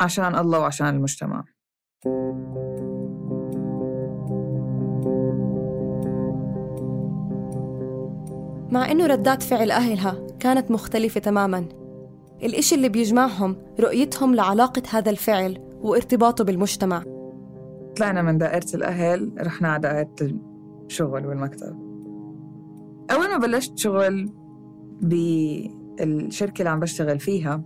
عشان 0.00 0.34
الله 0.34 0.58
وعشان 0.58 0.86
المجتمع. 0.86 1.44
مع 8.72 8.90
إنه 8.90 9.06
ردات 9.06 9.42
فعل 9.42 9.70
أهلها 9.70 10.26
كانت 10.40 10.70
مختلفة 10.70 11.20
تماماً. 11.20 11.64
الإشي 12.42 12.74
اللي 12.74 12.88
بيجمعهم 12.88 13.56
رؤيتهم 13.80 14.34
لعلاقة 14.34 14.82
هذا 14.90 15.10
الفعل 15.10 15.58
وارتباطه 15.82 16.44
بالمجتمع. 16.44 17.02
طلعنا 17.96 18.22
من 18.22 18.38
دائرة 18.38 18.66
الأهل 18.74 19.32
رحنا 19.40 19.68
على 19.68 19.80
دائرة 19.82 20.14
الشغل 20.86 21.26
والمكتب. 21.26 21.76
أول 23.10 23.30
ما 23.30 23.38
بلشت 23.38 23.78
شغل 23.78 24.32
بالشركة 25.00 26.58
اللي 26.58 26.70
عم 26.70 26.80
بشتغل 26.80 27.18
فيها 27.18 27.62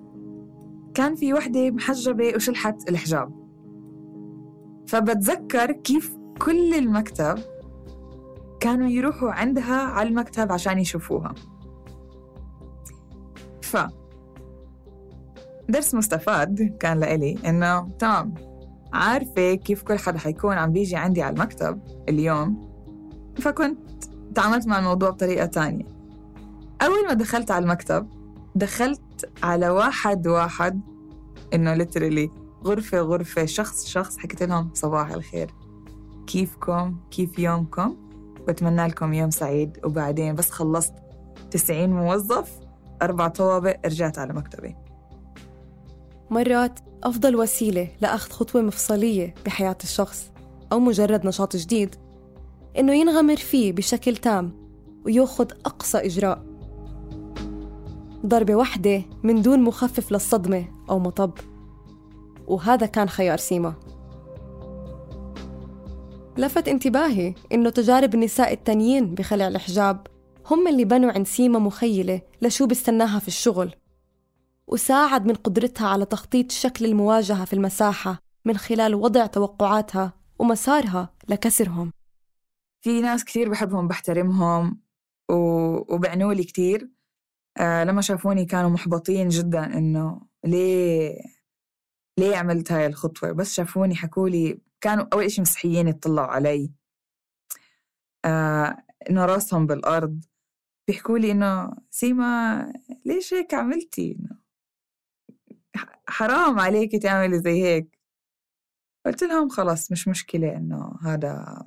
كان 0.94 1.14
في 1.14 1.34
وحدة 1.34 1.70
محجبة 1.70 2.32
وشلحت 2.36 2.90
الحجاب. 2.90 3.46
فبتذكر 4.86 5.72
كيف 5.72 6.16
كل 6.40 6.74
المكتب 6.74 7.38
كانوا 8.60 8.88
يروحوا 8.88 9.30
عندها 9.30 9.82
على 9.82 10.08
المكتب 10.08 10.52
عشان 10.52 10.78
يشوفوها. 10.78 11.34
ف 13.62 13.76
درس 15.68 15.94
مستفاد 15.94 16.76
كان 16.80 17.00
لإلي 17.00 17.38
إنه 17.46 17.88
تمام 17.98 18.34
عارفة 18.92 19.54
كيف 19.54 19.82
كل 19.82 19.98
حدا 19.98 20.18
حيكون 20.18 20.52
عم 20.58 20.72
بيجي 20.72 20.96
عندي 20.96 21.22
على 21.22 21.34
المكتب 21.34 21.80
اليوم؟ 22.08 22.70
فكنت 23.36 24.04
تعاملت 24.34 24.66
مع 24.66 24.78
الموضوع 24.78 25.10
بطريقة 25.10 25.46
تانية. 25.46 25.84
أول 26.82 27.06
ما 27.06 27.14
دخلت 27.14 27.50
على 27.50 27.62
المكتب 27.62 28.08
دخلت 28.54 29.30
على 29.42 29.68
واحد 29.68 30.26
واحد 30.26 30.80
إنه 31.54 31.74
ليترلي 31.74 32.30
غرفة 32.64 33.00
غرفة 33.00 33.44
شخص 33.44 33.86
شخص 33.86 34.18
حكيت 34.18 34.42
لهم 34.42 34.70
صباح 34.74 35.10
الخير 35.10 35.50
كيفكم؟ 36.26 36.96
كيف 37.10 37.38
يومكم؟ 37.38 37.96
بتمنى 38.48 38.86
لكم 38.86 39.12
يوم 39.12 39.30
سعيد. 39.30 39.78
وبعدين 39.84 40.34
بس 40.34 40.50
خلصت 40.50 40.94
90 41.50 41.90
موظف 41.90 42.52
أربع 43.02 43.28
طوابق 43.28 43.76
رجعت 43.86 44.18
على 44.18 44.32
مكتبي. 44.32 44.76
مرات 46.30 46.80
أفضل 47.04 47.36
وسيلة 47.36 47.88
لأخذ 48.00 48.30
خطوة 48.30 48.62
مفصلية 48.62 49.34
بحياة 49.46 49.76
الشخص 49.82 50.30
أو 50.72 50.80
مجرد 50.80 51.26
نشاط 51.26 51.56
جديد 51.56 51.94
إنه 52.78 52.94
ينغمر 52.94 53.36
فيه 53.36 53.72
بشكل 53.72 54.16
تام 54.16 54.52
ويأخذ 55.04 55.50
أقصى 55.66 55.98
إجراء. 55.98 56.42
ضربة 58.26 58.54
واحدة 58.54 59.02
من 59.22 59.42
دون 59.42 59.62
مخفف 59.62 60.12
للصدمة 60.12 60.64
أو 60.90 60.98
مطب. 60.98 61.32
وهذا 62.46 62.86
كان 62.86 63.08
خيار 63.08 63.38
سيما. 63.38 63.74
لفت 66.38 66.68
انتباهي 66.68 67.34
إنه 67.52 67.70
تجارب 67.70 68.14
النساء 68.14 68.52
التانيين 68.52 69.14
بخلع 69.14 69.48
الحجاب 69.48 70.06
هم 70.46 70.68
اللي 70.68 70.84
بنوا 70.84 71.12
عند 71.12 71.26
سيما 71.26 71.58
مخيلة 71.58 72.20
لشو 72.42 72.66
بستناها 72.66 73.18
في 73.18 73.28
الشغل. 73.28 73.74
وساعد 74.66 75.26
من 75.26 75.34
قدرتها 75.34 75.88
على 75.88 76.04
تخطيط 76.04 76.50
شكل 76.52 76.84
المواجهة 76.84 77.44
في 77.44 77.52
المساحة 77.52 78.18
من 78.44 78.56
خلال 78.56 78.94
وضع 78.94 79.26
توقعاتها 79.26 80.12
ومسارها 80.38 81.14
لكسرهم. 81.28 81.92
في 82.84 83.00
ناس 83.00 83.24
كثير 83.24 83.48
بحبهم 83.50 83.88
بحترمهم 83.88 84.80
وبعنوا 85.30 86.34
لي 86.34 86.44
كثير 86.44 86.90
آه 87.58 87.84
لما 87.84 88.00
شافوني 88.02 88.44
كانوا 88.44 88.70
محبطين 88.70 89.28
جدا 89.28 89.78
إنه 89.78 90.20
ليه 90.44 91.18
ليه 92.18 92.36
عملت 92.36 92.72
هاي 92.72 92.86
الخطوة؟ 92.86 93.32
بس 93.32 93.54
شافوني 93.54 93.94
حكوا 93.94 94.28
لي 94.28 94.60
كانوا 94.80 95.06
أول 95.12 95.24
إشي 95.24 95.40
مستحيين 95.40 95.88
يطلعوا 95.88 96.28
علي 96.28 96.72
آه 98.24 98.76
إنه 99.10 99.24
راسهم 99.24 99.66
بالأرض 99.66 100.24
بيحكوا 100.88 101.18
لي 101.18 101.32
إنه 101.32 101.72
سيما 101.90 102.72
ليش 103.04 103.34
هيك 103.34 103.54
عملتي؟ 103.54 104.18
حرام 106.08 106.58
عليكي 106.60 106.98
تعملي 106.98 107.38
زي 107.38 107.62
هيك. 107.62 107.98
قلت 109.06 109.22
لهم 109.22 109.48
خلاص 109.48 109.92
مش 109.92 110.08
مشكلة 110.08 110.56
إنه 110.56 110.98
هذا 111.02 111.64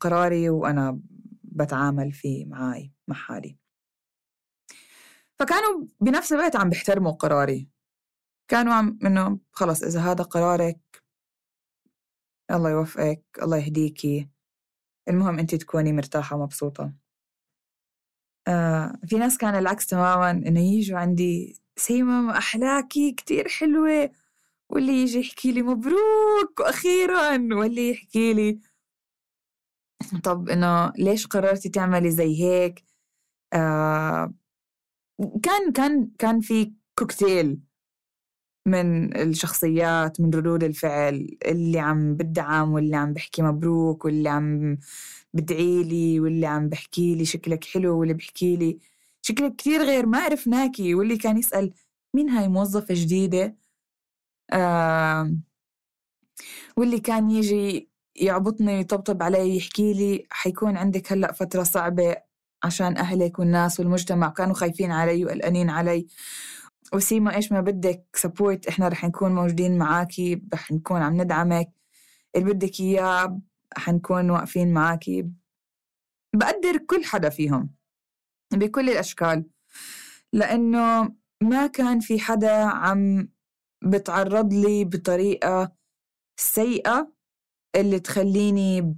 قراري 0.00 0.50
وأنا 0.50 1.00
بتعامل 1.42 2.12
فيه 2.12 2.46
معاي 2.46 2.92
مع 3.08 3.16
حالي. 3.16 3.58
فكانوا 5.38 5.86
بنفس 6.00 6.32
الوقت 6.32 6.56
عم 6.56 6.68
بيحترموا 6.70 7.12
قراري. 7.12 7.68
كانوا 8.48 8.74
عم 8.74 8.98
إنه 9.04 9.40
خلص 9.52 9.82
إذا 9.82 10.00
هذا 10.00 10.24
قرارك 10.24 11.01
الله 12.50 12.70
يوفقك 12.70 13.22
الله 13.42 13.56
يهديكي 13.56 14.28
المهم 15.08 15.38
أنت 15.38 15.54
تكوني 15.54 15.92
مرتاحة 15.92 16.36
ومبسوطة. 16.36 16.92
آه 18.48 18.92
في 19.06 19.16
ناس 19.18 19.38
كان 19.38 19.54
العكس 19.54 19.86
تماما 19.86 20.30
إنه 20.30 20.60
يجوا 20.60 20.98
عندي 20.98 21.60
سيما 21.76 22.20
ما 22.20 22.38
أحلاكي 22.38 23.12
كتير 23.12 23.48
حلوة 23.48 24.10
واللي 24.70 24.92
يجي 25.02 25.20
يحكي 25.20 25.52
لي 25.52 25.62
مبروك 25.62 26.60
وأخيرا 26.60 27.30
واللي 27.32 27.90
يحكي 27.90 28.34
لي 28.34 28.60
طب 30.24 30.48
إنه 30.48 30.92
ليش 30.98 31.26
قررتي 31.26 31.68
تعملي 31.68 32.10
زي 32.10 32.42
هيك؟ 32.42 32.84
آه 33.54 34.34
كان 35.42 35.72
كان 35.72 36.10
كان 36.18 36.40
في 36.40 36.72
كوكتيل 36.98 37.60
من 38.66 39.16
الشخصيات 39.16 40.20
من 40.20 40.30
ردود 40.34 40.64
الفعل 40.64 41.36
اللي 41.46 41.78
عم 41.80 42.14
بدعم 42.14 42.72
واللي 42.72 42.96
عم 42.96 43.12
بحكي 43.12 43.42
مبروك 43.42 44.04
واللي 44.04 44.28
عم 44.28 44.78
بدعي 45.34 45.82
لي 45.84 46.20
واللي 46.20 46.46
عم 46.46 46.68
بحكي 46.68 47.14
لي 47.14 47.24
شكلك 47.24 47.64
حلو 47.64 48.00
واللي 48.00 48.14
بحكي 48.14 48.56
لي 48.56 48.78
شكلك 49.22 49.56
كثير 49.56 49.82
غير 49.82 50.06
ما 50.06 50.18
عرفناكي. 50.18 50.94
واللي 50.94 51.16
كان 51.18 51.38
يسأل 51.38 51.72
مين 52.14 52.28
هاي 52.30 52.48
موظفة 52.48 52.94
جديدة؟ 52.94 53.56
آه 54.52 55.36
واللي 56.76 57.00
كان 57.00 57.30
يجي 57.30 57.88
يعبطني 58.16 58.76
ويطبطب 58.76 59.22
علي 59.22 59.56
يحكي 59.56 59.92
لي 59.94 60.26
حيكون 60.30 60.76
عندك 60.76 61.12
هلأ 61.12 61.32
فترة 61.32 61.62
صعبة 61.62 62.16
عشان 62.64 62.96
أهلك 62.96 63.38
والناس 63.38 63.80
والمجتمع 63.80 64.28
كانوا 64.30 64.54
خايفين 64.54 64.92
علي 64.92 65.24
وقلقانين 65.24 65.70
علي. 65.70 66.06
وسيما 66.94 67.36
إيش 67.36 67.52
ما 67.52 67.60
بدك 67.60 68.06
سبورت 68.14 68.66
إحنا 68.68 68.88
رح 68.88 69.04
نكون 69.04 69.34
موجودين 69.34 69.78
معاكي 69.78 70.42
رح 70.54 70.72
نكون 70.72 71.02
عم 71.02 71.20
ندعمك. 71.22 71.70
اللي 72.36 72.52
بدك 72.52 72.80
إياه 72.80 73.40
حنكون 73.76 74.30
واقفين 74.30 74.72
معاكي 74.72 75.30
بقدر 76.34 76.76
كل 76.76 77.04
حدا 77.04 77.28
فيهم 77.28 77.70
بكل 78.52 78.90
الأشكال. 78.90 79.44
لأنه 80.32 81.14
ما 81.42 81.66
كان 81.66 82.00
في 82.00 82.20
حدا 82.20 82.52
عم 82.52 83.28
بتعرض 83.84 84.52
لي 84.52 84.84
بطريقة 84.84 85.72
سيئة 86.36 87.12
اللي 87.76 88.00
تخليني 88.00 88.96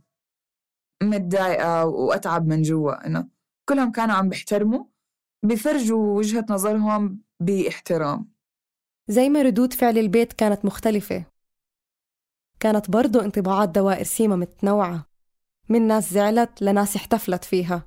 متضايقة 1.03 1.87
وأتعب 1.87 2.47
من 2.47 2.63
جوا 2.63 3.07
إنه 3.07 3.29
كلهم 3.69 3.93
كانوا 3.93 4.15
عم 4.15 4.29
بيحترموا 4.29 4.85
بيفرجوا 5.45 6.17
وجهة 6.19 6.47
نظرهم 6.51 7.24
باحترام. 7.41 8.35
زي 9.09 9.29
ما 9.29 9.43
ردود 9.43 9.73
فعل 9.73 9.99
البيت 9.99 10.33
كانت 10.33 10.65
مختلفة. 10.65 11.25
كانت 12.61 12.91
برضو 12.91 13.21
انطباعات 13.21 13.69
دوائر 13.69 14.05
سيما 14.05 14.37
متنوعة. 14.37 15.07
من 15.69 15.87
ناس 15.87 16.13
زعلت 16.13 16.63
لناس 16.63 16.97
احتفلت 16.97 17.45
فيها. 17.45 17.87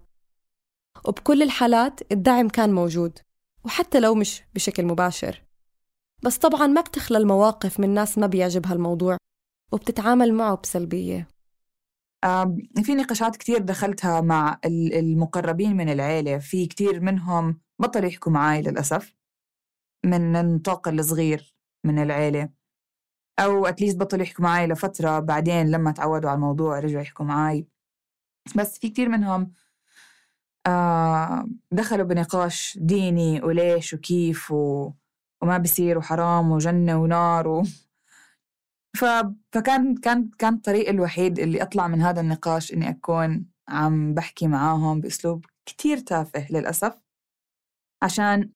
وبكل 1.08 1.44
الحالات 1.44 2.12
الدعم 2.12 2.50
كان 2.50 2.74
موجود. 2.74 3.20
وحتى 3.66 4.00
لو 4.00 4.16
مش 4.16 4.44
بشكل 4.56 4.86
مباشر. 4.86 5.44
بس 6.24 6.38
طبعا 6.38 6.68
ما 6.68 6.82
بتخلى 6.82 7.18
المواقف 7.18 7.80
من 7.80 7.94
ناس 7.94 8.18
ما 8.18 8.28
بيعجبها 8.28 8.74
الموضوع 8.74 9.18
وبتتعامل 9.72 10.34
معه 10.34 10.56
بسلبية. 10.56 11.28
في 12.84 12.96
نقاشات 12.96 13.36
كتير 13.36 13.58
دخلتها 13.58 14.22
مع 14.22 14.60
المقربين 14.66 15.78
من 15.78 15.90
العيلة. 15.90 16.38
في 16.38 16.66
كتير 16.66 17.00
منهم 17.00 17.62
بطلوا 17.80 18.06
يحكوا 18.08 18.32
معي 18.32 18.62
للأسف. 18.62 19.17
من 20.06 20.36
النطاق 20.36 20.88
الصغير 20.88 21.56
من 21.84 22.00
العيلة. 22.00 22.50
أو 23.40 23.66
أتليست 23.66 23.98
بطلوا 23.98 24.24
يحكوا 24.24 24.44
معي 24.44 24.68
لفترة 24.68 25.20
بعدين 25.20 25.72
لما 25.72 25.92
تعودوا 25.92 26.30
على 26.30 26.36
الموضوع 26.36 26.80
رجعوا 26.80 27.02
يحكوا 27.02 27.26
معي 27.26 27.68
بس 28.56 28.80
في 28.80 28.90
كتير 28.90 29.10
منهم 29.10 29.54
آه 30.68 31.48
دخلوا 31.72 32.06
بنقاش 32.06 32.78
ديني 32.82 33.42
وليش 33.44 33.94
وكيف 33.94 34.52
و... 34.52 34.92
وما 35.42 35.58
بصير 35.58 35.98
وحرام 35.98 36.52
وجنة 36.52 37.02
ونار 37.02 37.48
و... 37.48 37.64
ف... 39.00 39.06
فكان 39.52 39.96
كان 39.96 40.30
كان 40.40 40.54
الطريق 40.54 40.90
الوحيد 40.90 41.40
اللي 41.40 41.62
أطلع 41.62 41.88
من 41.88 42.02
هذا 42.02 42.22
النقاش 42.22 42.74
إني 42.74 42.90
أكون 42.90 43.46
عم 43.70 44.14
بحكي 44.14 44.48
معاهم 44.48 45.02
بأسلوب 45.02 45.46
كتير 45.66 45.98
تافه 45.98 46.48
للأسف. 46.52 47.02
عشان 48.04 48.52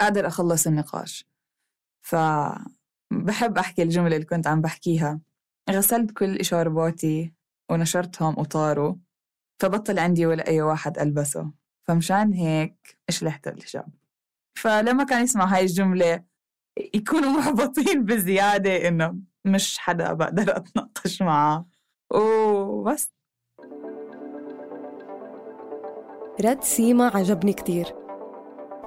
قادر 0.00 0.26
أخلص 0.26 0.66
النقاش. 0.66 1.26
فبحب 2.02 3.58
أحكي 3.58 3.82
الجملة 3.82 4.16
اللي 4.16 4.26
كنت 4.26 4.46
عم 4.46 4.60
بحكيها. 4.60 5.20
غسلت 5.70 6.10
كل 6.10 6.36
إشارباتي 6.36 7.34
ونشرتهم 7.70 8.38
وطاروا 8.38 8.94
فبطل 9.60 9.98
عندي 9.98 10.26
ولا 10.26 10.48
أي 10.48 10.62
واحد 10.62 10.98
ألبسه. 10.98 11.52
فمشان 11.88 12.32
هيك 12.32 12.98
اشلحت 13.08 13.48
الحجاب. 13.48 13.88
فلما 14.58 15.04
كان 15.04 15.22
يسمع 15.22 15.44
هاي 15.44 15.62
الجملة 15.62 16.24
يكونوا 16.94 17.30
محبطين 17.30 18.04
بزيادة 18.04 18.88
إنه 18.88 19.16
مش 19.44 19.78
حدا 19.78 20.12
بقدر 20.12 20.56
أتناقش 20.56 21.22
معاه 21.22 21.66
وبس. 22.12 23.12
رد 26.44 26.62
سيما 26.62 27.08
عجبني 27.08 27.52
كتير. 27.52 27.94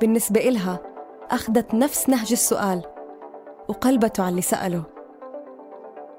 بالنسبة 0.01 0.39
إلها 0.39 0.90
أخذت 1.31 1.73
نفس 1.73 2.09
نهج 2.09 2.31
السؤال 2.31 2.83
وقلبته 3.67 4.23
على 4.23 4.29
اللي 4.29 4.41
سأله. 4.41 4.83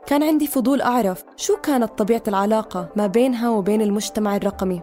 كان 0.07 0.23
عندي 0.23 0.47
فضول 0.47 0.81
أعرف 0.83 1.25
شو 1.37 1.57
كانت 1.57 1.99
طبيعة 1.99 2.23
العلاقة 2.29 2.89
ما 2.97 3.07
بينها 3.07 3.51
وبين 3.51 3.83
المجتمع 3.83 4.37
الرقمي 4.37 4.83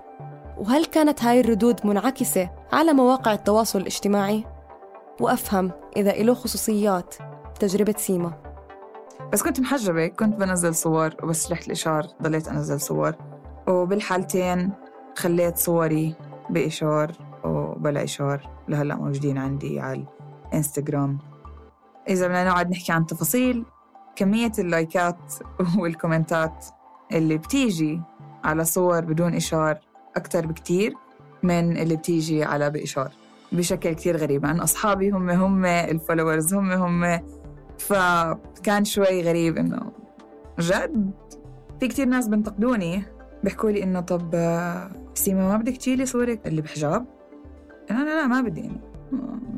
وهل 0.57 0.85
كانت 0.85 1.23
هاي 1.23 1.39
الردود 1.39 1.85
منعكسة 1.85 2.49
على 2.73 2.93
مواقع 2.93 3.33
التواصل 3.33 3.79
الاجتماعي؟ 3.79 4.45
وأفهم 5.19 5.71
إذا 5.97 6.11
له 6.11 6.33
خصوصيات 6.33 7.15
تجربة 7.59 7.95
سيما. 7.97 8.33
بس 9.33 9.43
كنت 9.43 9.59
محجبة 9.59 10.07
كنت 10.07 10.35
بنزل 10.35 10.75
صور 10.75 11.15
وبس 11.23 11.51
رحت 11.51 11.67
الإشار 11.67 12.07
ضليت 12.21 12.47
أنزل 12.47 12.81
صور. 12.81 13.15
وبالحالتين 13.67 14.71
خليت 15.15 15.57
صوري 15.57 16.15
بإشار 16.49 17.11
وبلا 17.43 18.03
إشار 18.03 18.49
لهلأ 18.67 18.95
موجودين 18.95 19.37
عندي 19.37 19.79
على 19.79 20.18
الانستغرام 20.49 21.17
إذا 22.09 22.27
بدنا 22.27 22.43
نقعد 22.43 22.71
نحكي 22.71 22.91
عن 22.91 23.05
تفاصيل 23.05 23.65
كمية 24.15 24.51
اللايكات 24.59 25.33
والكومنتات 25.79 26.65
اللي 27.11 27.37
بتيجي 27.37 28.01
على 28.43 28.65
صور 28.65 28.99
بدون 29.05 29.33
إشار 29.33 29.77
أكتر 30.15 30.47
بكتير 30.47 30.93
من 31.43 31.77
اللي 31.77 31.95
بتيجي 31.95 32.43
على 32.43 32.69
بإشار 32.69 33.11
بشكل 33.51 33.93
كتير 33.93 34.17
غريب 34.17 34.45
عن 34.45 34.59
أصحابي 34.59 35.09
هم 35.09 35.29
هم 35.29 35.65
ال 35.65 35.74
followers 35.74 36.53
هم 36.53 36.71
هم. 36.71 37.19
فكان 37.79 38.85
شوي 38.85 39.21
غريب 39.21 39.57
إنه 39.57 39.91
جد 40.59 41.11
في 41.79 41.87
كتير 41.87 42.07
ناس 42.07 42.27
بنتقدوني 42.27 43.03
بيحكوا 43.43 43.71
لي 43.71 43.83
إنه 43.83 43.99
طب 43.99 44.29
سيما 45.13 45.47
ما 45.47 45.57
بدك 45.57 45.77
تشيلي 45.77 46.05
صورك 46.05 46.47
اللي 46.47 46.61
بحجاب؟ 46.61 47.05
لا 47.89 47.95
لا 47.95 48.21
لا 48.21 48.27
ما 48.27 48.41
بدي 48.41 48.61
يعني. 48.61 48.88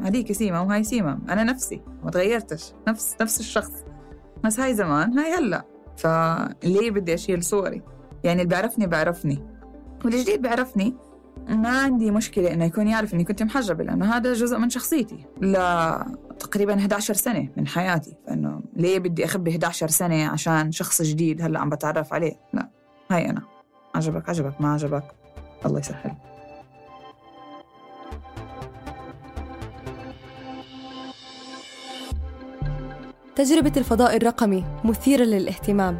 هذيك 0.03 0.31
سيما 0.31 0.59
وهاي 0.59 0.83
سيما. 0.83 1.19
أنا 1.29 1.43
نفسي 1.43 1.81
ما 2.03 2.11
تغيرتش. 2.11 2.73
نفس 2.87 3.15
نفس 3.21 3.39
الشخص. 3.39 3.83
بس 4.43 4.59
هاي 4.59 4.75
زمان 4.75 5.19
هاي 5.19 5.33
هلا. 5.33 5.65
فليه 5.97 6.91
بدي 6.91 7.13
أشيل 7.13 7.43
صوري؟ 7.43 7.81
يعني 8.23 8.41
اللي 8.41 8.49
بيعرفني 8.49 8.87
بيعرفني 8.87 9.47
والجديد 10.05 10.41
بيعرفني 10.41 10.95
ما 11.49 11.69
عندي 11.69 12.11
مشكلة 12.11 12.53
إنه 12.53 12.65
يكون 12.65 12.87
يعرف 12.87 13.13
إني 13.13 13.23
كنت 13.23 13.43
محجبة 13.43 13.83
لأنه 13.83 14.15
هذا 14.15 14.33
جزء 14.33 14.57
من 14.57 14.69
شخصيتي. 14.69 15.25
لا 15.41 16.05
تقريبا 16.39 16.75
11 16.75 17.13
سنة 17.13 17.49
من 17.57 17.67
حياتي. 17.67 18.17
فإنه 18.27 18.61
ليه 18.75 18.99
بدي 18.99 19.25
أخبي 19.25 19.51
11 19.51 19.87
سنة 19.87 20.27
عشان 20.27 20.71
شخص 20.71 21.01
جديد 21.01 21.41
هلا 21.41 21.59
عم 21.59 21.69
بتعرف 21.69 22.13
عليه؟ 22.13 22.33
لا 22.53 22.69
هاي 23.11 23.29
أنا. 23.29 23.41
عجبك 23.95 24.29
عجبك 24.29 24.61
ما 24.61 24.73
عجبك 24.73 25.03
الله 25.65 25.79
يسهل. 25.79 26.30
تجربة 33.41 33.71
الفضاء 33.77 34.15
الرقمي 34.17 34.63
مثيرة 34.83 35.23
للاهتمام 35.23 35.97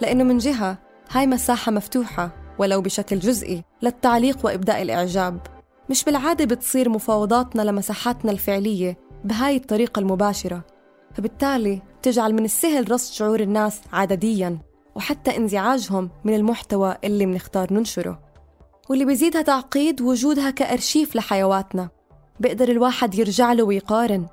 لأنه 0.00 0.24
من 0.24 0.38
جهة 0.38 0.78
هاي 1.10 1.26
مساحة 1.26 1.72
مفتوحة 1.72 2.30
ولو 2.58 2.80
بشكل 2.80 3.18
جزئي 3.18 3.64
للتعليق 3.82 4.38
وإبداء 4.46 4.82
الإعجاب. 4.82 5.40
مش 5.90 6.04
بالعادة 6.04 6.44
بتصير 6.44 6.88
مفاوضاتنا 6.88 7.62
لمساحاتنا 7.62 8.32
الفعلية 8.32 8.96
بهاي 9.24 9.56
الطريقة 9.56 10.00
المباشرة 10.00 10.64
فبالتالي 11.14 11.82
تجعل 12.02 12.34
من 12.34 12.44
السهل 12.44 12.92
رصد 12.92 13.12
شعور 13.12 13.40
الناس 13.40 13.80
عددياً 13.92 14.58
وحتى 14.94 15.36
انزعاجهم 15.36 16.10
من 16.24 16.34
المحتوى 16.34 16.96
اللي 17.04 17.26
منختار 17.26 17.72
ننشره. 17.72 18.20
واللي 18.88 19.04
بيزيدها 19.04 19.42
تعقيد 19.42 20.00
وجودها 20.00 20.50
كأرشيف 20.50 21.16
لحيواتنا 21.16 21.88
بيقدر 22.40 22.68
الواحد 22.68 23.14
يرجع 23.14 23.52
له 23.52 23.62
ويقارن 23.62 24.26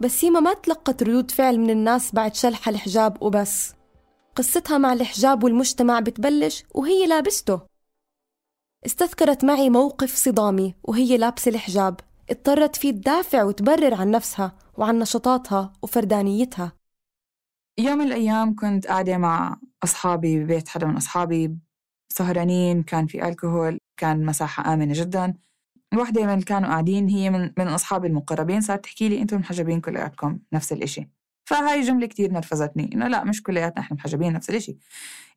بس 0.00 0.10
سيما 0.20 0.40
ما 0.40 0.54
تلقت 0.54 1.02
ردود 1.02 1.30
فعل 1.30 1.58
من 1.60 1.70
الناس 1.70 2.14
بعد 2.14 2.34
شلح 2.34 2.68
الحجاب 2.68 3.22
وبس. 3.22 3.74
قصتها 4.36 4.78
مع 4.78 4.92
الحجاب 4.92 5.44
والمجتمع 5.44 6.00
بتبلش 6.00 6.64
وهي 6.74 7.06
لابسته. 7.06 7.60
استذكرت 8.86 9.44
معي 9.44 9.70
موقف 9.70 10.14
صدامي 10.14 10.74
وهي 10.82 11.16
لابسة 11.16 11.48
الحجاب. 11.48 12.00
اضطرت 12.30 12.76
فيه 12.76 12.90
تدافع 12.90 13.42
وتبرر 13.42 13.94
عن 13.94 14.10
نفسها 14.10 14.52
وعن 14.76 14.98
نشاطاتها 14.98 15.72
وفردانيتها. 15.82 16.72
يوم 17.78 17.98
من 17.98 18.06
الأيام 18.06 18.56
كنت 18.56 18.86
قاعدة 18.86 19.16
مع 19.16 19.56
أصحابي 19.84 20.44
ببيت 20.44 20.68
حدا 20.68 20.86
من 20.86 20.96
أصحابي 20.96 21.56
سهرانين 22.08 22.82
كان 22.82 23.06
في 23.06 23.28
الكحول 23.28 23.78
كان 23.96 24.26
مساحة 24.26 24.74
آمنة 24.74 24.92
جدا. 24.96 25.34
واحدة 25.96 26.26
من 26.26 26.42
كانوا 26.42 26.68
قاعدين 26.68 27.08
هي 27.08 27.30
من 27.30 27.52
من 27.58 27.68
أصحابي 27.68 28.08
المقربين 28.08 28.60
صارت 28.60 28.84
تحكي 28.84 29.08
لي 29.08 29.22
أنتم 29.22 29.36
محجبين 29.40 29.80
كلياتكم 29.80 30.38
نفس 30.52 30.72
الإشي. 30.72 31.10
فهاي 31.44 31.80
جملة 31.80 32.06
كتير 32.06 32.32
نرفزتني 32.32 32.90
إنه 32.94 33.08
لا 33.08 33.24
مش 33.24 33.42
كلياتنا 33.42 33.80
إحنا 33.82 33.96
محجبين 33.96 34.32
نفس 34.32 34.50
الإشي. 34.50 34.76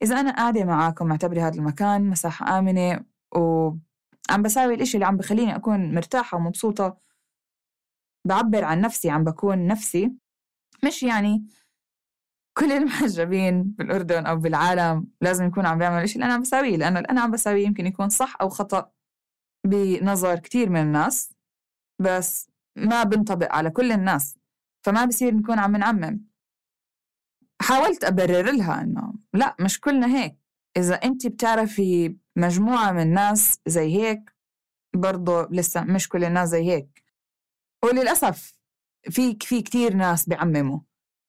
إذا 0.03 0.19
أنا 0.19 0.31
قاعدة 0.31 0.65
معاكم 0.65 1.07
معتبري 1.07 1.41
هذا 1.41 1.55
المكان 1.55 2.09
مساحة 2.09 2.59
آمنة 2.59 3.05
وعم 3.35 4.41
بساوي 4.43 4.73
الإشي 4.73 4.97
اللي 4.97 5.05
عم 5.05 5.17
بخليني 5.17 5.55
أكون 5.55 5.95
مرتاحة 5.95 6.37
ومبسوطة 6.37 6.97
بعبر 8.25 8.63
عن 8.63 8.81
نفسي 8.81 9.09
عم 9.09 9.23
بكون 9.23 9.67
نفسي 9.67 10.11
مش 10.85 11.03
يعني 11.03 11.45
كل 12.57 12.71
المحجبين 12.71 13.63
بالأردن 13.63 14.25
أو 14.25 14.35
بالعالم 14.37 15.07
لازم 15.21 15.45
يكون 15.47 15.65
عم 15.65 15.77
بيعملوا 15.77 16.03
الشيء 16.03 16.15
اللي 16.15 16.25
أنا 16.25 16.33
عم 16.33 16.41
بساويه 16.41 16.77
لأنه 16.77 16.99
اللي 16.99 17.09
أنا 17.09 17.21
عم 17.21 17.31
بساويه 17.31 17.65
يمكن 17.65 17.85
يكون 17.87 18.09
صح 18.09 18.37
أو 18.41 18.49
خطأ. 18.49 18.91
بنظر 19.63 20.39
كتير 20.39 20.69
من 20.69 20.81
الناس 20.81 21.33
بس 22.01 22.49
ما 22.75 23.03
بنطبق 23.03 23.51
على 23.53 23.69
كل 23.69 23.91
الناس 23.91 24.37
فما 24.85 25.05
بصير 25.05 25.35
نكون 25.35 25.59
عم 25.59 25.75
نعمم. 25.75 26.27
حاولت 27.61 28.03
أبرر 28.03 28.51
لها 28.51 28.81
إنه 28.81 29.13
لا 29.33 29.55
مش 29.59 29.79
كلنا 29.79 30.07
هيك. 30.07 30.35
إذا 30.77 30.95
أنت 30.95 31.27
بتعرفي 31.27 32.17
مجموعة 32.35 32.91
من 32.91 33.01
الناس 33.01 33.59
زي 33.67 33.95
هيك 33.95 34.35
برضه 34.95 35.47
لسه 35.51 35.83
مش 35.83 36.09
كل 36.09 36.23
الناس 36.23 36.49
زي 36.49 36.63
هيك. 36.71 37.03
وللأسف 37.83 38.53
في 39.09 39.37
في 39.41 39.61
كتير 39.61 39.93
ناس 39.93 40.29
بيعمموا 40.29 40.79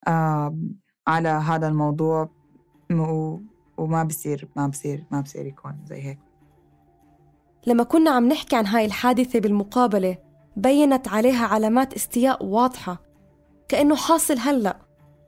آه 0.08 0.58
على 1.06 1.28
هذا 1.28 1.68
الموضوع 1.68 2.30
وما 3.78 4.02
بصير 4.04 4.48
ما 4.56 4.66
بصير 4.66 5.04
ما 5.10 5.20
بصير 5.20 5.46
يكون 5.46 5.84
زي 5.86 6.02
هيك. 6.02 6.18
لما 7.68 7.84
كنا 7.84 8.10
عم 8.10 8.28
نحكي 8.28 8.56
عن 8.56 8.66
هاي 8.66 8.84
الحادثة 8.84 9.40
بالمقابلة 9.40 10.18
بينت 10.56 11.08
عليها 11.08 11.46
علامات 11.46 11.94
استياء 11.94 12.44
واضحة 12.44 13.02
كأنه 13.68 13.96
حاصل 13.96 14.38
هلأ. 14.38 14.78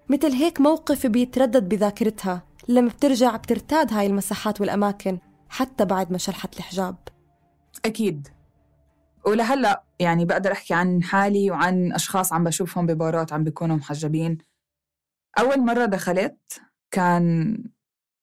مثل 0.09 0.33
هيك 0.33 0.61
موقف 0.61 1.07
بيتردد 1.07 1.69
بذاكرتها 1.69 2.43
لما 2.69 2.89
بترجع 2.89 3.37
بترتاد 3.37 3.93
هاي 3.93 4.07
المساحات 4.07 4.61
والأماكن 4.61 5.19
حتى 5.49 5.85
بعد 5.85 6.13
ما 6.13 6.19
شلحت 6.19 6.59
الحجاب. 6.59 6.97
أكيد. 7.85 8.29
ولهلأ 9.27 9.85
يعني 9.99 10.25
بقدر 10.25 10.53
أحكي 10.53 10.75
عن 10.75 11.03
حالي 11.03 11.51
وعن 11.51 11.93
أشخاص 11.93 12.33
عم 12.33 12.45
بشوفهم 12.45 12.87
ببارات 12.87 13.33
عم 13.33 13.45
بيكونوا 13.45 13.77
محجبين. 13.77 14.39
أول 15.39 15.61
مرة 15.61 15.85
دخلت 15.85 16.61
كان 16.91 17.57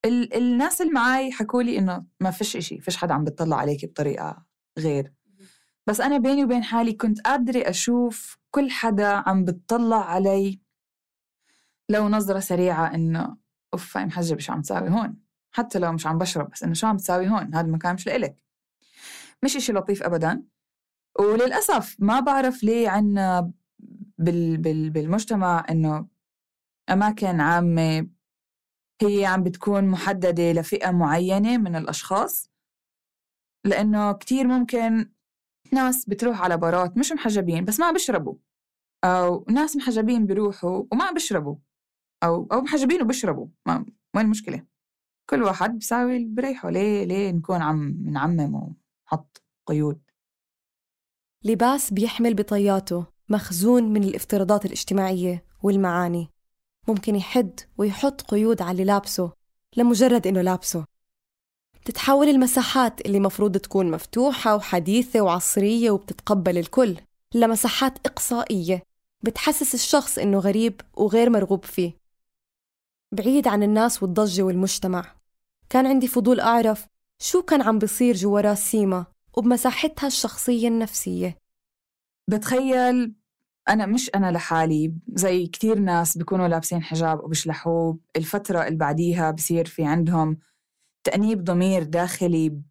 ال- 0.06 0.34
الناس 0.34 0.82
اللي 0.82 0.94
معي 0.94 1.32
حكوا 1.32 1.64
لي 1.64 1.78
إنه 1.80 2.06
ما 2.20 2.32
فيش 2.32 2.56
إشي 2.56 2.82
فيش 2.82 2.98
حدا 2.98 3.14
عم 3.14 3.24
بيطلع 3.24 3.58
عليك 3.58 3.86
بطريقة 3.86 4.46
غير. 4.80 5.14
بس 5.88 6.02
أنا 6.02 6.18
بيني 6.18 6.44
وبين 6.44 6.64
حالي 6.64 6.94
كنت 6.94 7.22
قادرة 7.22 7.70
أشوف 7.70 8.38
كل 8.52 8.72
حدا 8.72 9.08
عم 9.30 9.46
بتطلع 9.46 10.06
علي 10.10 10.60
لو 11.90 12.10
نظرة 12.10 12.40
سريعة 12.40 12.96
إنه 12.96 13.38
أوف 13.74 13.98
هاي 13.98 14.06
محجبة 14.06 14.40
شو 14.40 14.54
عم 14.54 14.62
تساوي 14.62 14.90
هون. 14.90 15.18
حتى 15.52 15.80
لو 15.80 15.92
مش 15.92 16.08
عم 16.08 16.18
بشرب 16.18 16.50
بس 16.50 16.64
إنه 16.64 16.74
شو 16.74 16.88
عم 16.88 16.98
تساوي 16.98 17.30
هون؟ 17.30 17.56
هذا 17.56 17.62
المكان 17.68 17.94
مش 17.96 18.08
لإلك. 18.08 18.44
مش 19.44 19.56
إشي 19.56 19.74
لطيف 19.74 20.04
أبدا. 20.04 20.44
وللأسف 21.20 21.96
ما 22.00 22.20
بعرف 22.20 22.64
ليه 22.64 22.90
عنا 22.90 23.52
بال 24.18 24.58
بال 24.58 24.90
بالمجتمع 24.90 25.66
إنه 25.70 26.08
أماكن 26.90 27.42
عامة 27.42 28.08
هي 29.02 29.26
عم 29.26 29.44
بتكون 29.44 29.88
محددة 29.88 30.52
لفئة 30.52 30.92
معينة 30.92 31.58
من 31.58 31.76
الأشخاص 31.76 32.50
لأنه 33.66 34.12
كتير 34.12 34.48
ممكن 34.48 35.12
ناس 35.74 36.06
بتروح 36.06 36.42
على 36.42 36.58
بارات 36.58 36.98
مش 36.98 37.12
محجبين 37.12 37.66
بس 37.66 37.80
ما 37.80 37.92
بيشربوا 37.92 38.36
أو 39.04 39.46
ناس 39.50 39.76
محجبين 39.76 40.26
بيروحوا 40.26 40.84
وما 40.92 41.12
بيشربوا 41.12 41.56
أو 42.24 42.48
أو 42.52 42.62
محجبين 42.62 43.02
وبيشربوا 43.02 43.48
ما 43.66 43.86
وين 44.16 44.26
المشكلة؟ 44.26 44.66
كل 45.30 45.44
واحد 45.44 45.72
بيساوي 45.74 46.18
اللي 46.18 46.28
بريحه 46.36 46.70
ليه 46.70 47.04
ليه 47.04 47.32
نكون 47.32 47.62
عم 47.62 48.04
نعمم 48.04 48.56
ونحط 48.56 49.44
قيود 49.66 50.02
لباس 51.46 51.94
بيحمل 51.94 52.34
بطياته 52.34 53.06
مخزون 53.30 53.84
من 53.84 54.04
الافتراضات 54.04 54.66
الاجتماعية 54.66 55.44
والمعاني 55.64 56.30
ممكن 56.88 57.16
يحد 57.16 57.60
ويحط 57.78 58.22
قيود 58.22 58.62
على 58.62 58.72
اللي 58.72 58.84
لابسه 58.84 59.32
لمجرد 59.78 60.28
إنه 60.28 60.42
لابسه. 60.42 60.86
بتتحول 61.82 62.30
المساحات 62.30 63.02
اللي 63.02 63.20
مفروض 63.20 63.58
تكون 63.58 63.92
مفتوحة 63.92 64.56
وحديثة 64.56 65.22
وعصرية 65.22 65.92
وبتتقبل 65.92 66.58
الكل 66.58 66.98
لمساحات 67.36 68.08
إقصائية 68.08 68.84
بتحسس 69.24 69.74
الشخص 69.74 70.18
إنه 70.18 70.40
غريب 70.40 70.82
وغير 70.94 71.30
مرغوب 71.30 71.66
فيه. 71.66 71.94
بعيد 73.12 73.48
عن 73.48 73.64
الناس 73.64 74.04
والضجة 74.04 74.42
والمجتمع. 74.42 75.16
كان 75.70 75.88
عندي 75.88 76.08
فضول 76.08 76.40
أعرف 76.40 76.86
شو 77.22 77.42
كان 77.42 77.62
عم 77.62 77.80
بصير 77.80 78.16
جوا 78.16 78.42
راس 78.42 78.72
سيما 78.72 79.06
وبمساحتها 79.38 80.08
الشخصية 80.08 80.68
النفسية. 80.68 81.38
بتخيل 82.28 83.14
أنا 83.70 83.86
مش 83.86 84.10
أنا 84.16 84.32
لحالي 84.32 84.94
زي 85.14 85.48
كتير 85.48 85.80
ناس 85.80 86.18
بيكونوا 86.18 86.48
لابسين 86.48 86.84
حجاب 86.84 87.24
وبيشلحوه 87.24 87.98
الفترة 88.16 88.64
اللي 88.68 88.78
بعديها 88.78 89.32
بصير 89.32 89.66
في 89.66 89.86
عندهم 89.86 90.38
تأنيب 91.04 91.44
ضمير 91.44 91.84
داخلي 91.84 92.62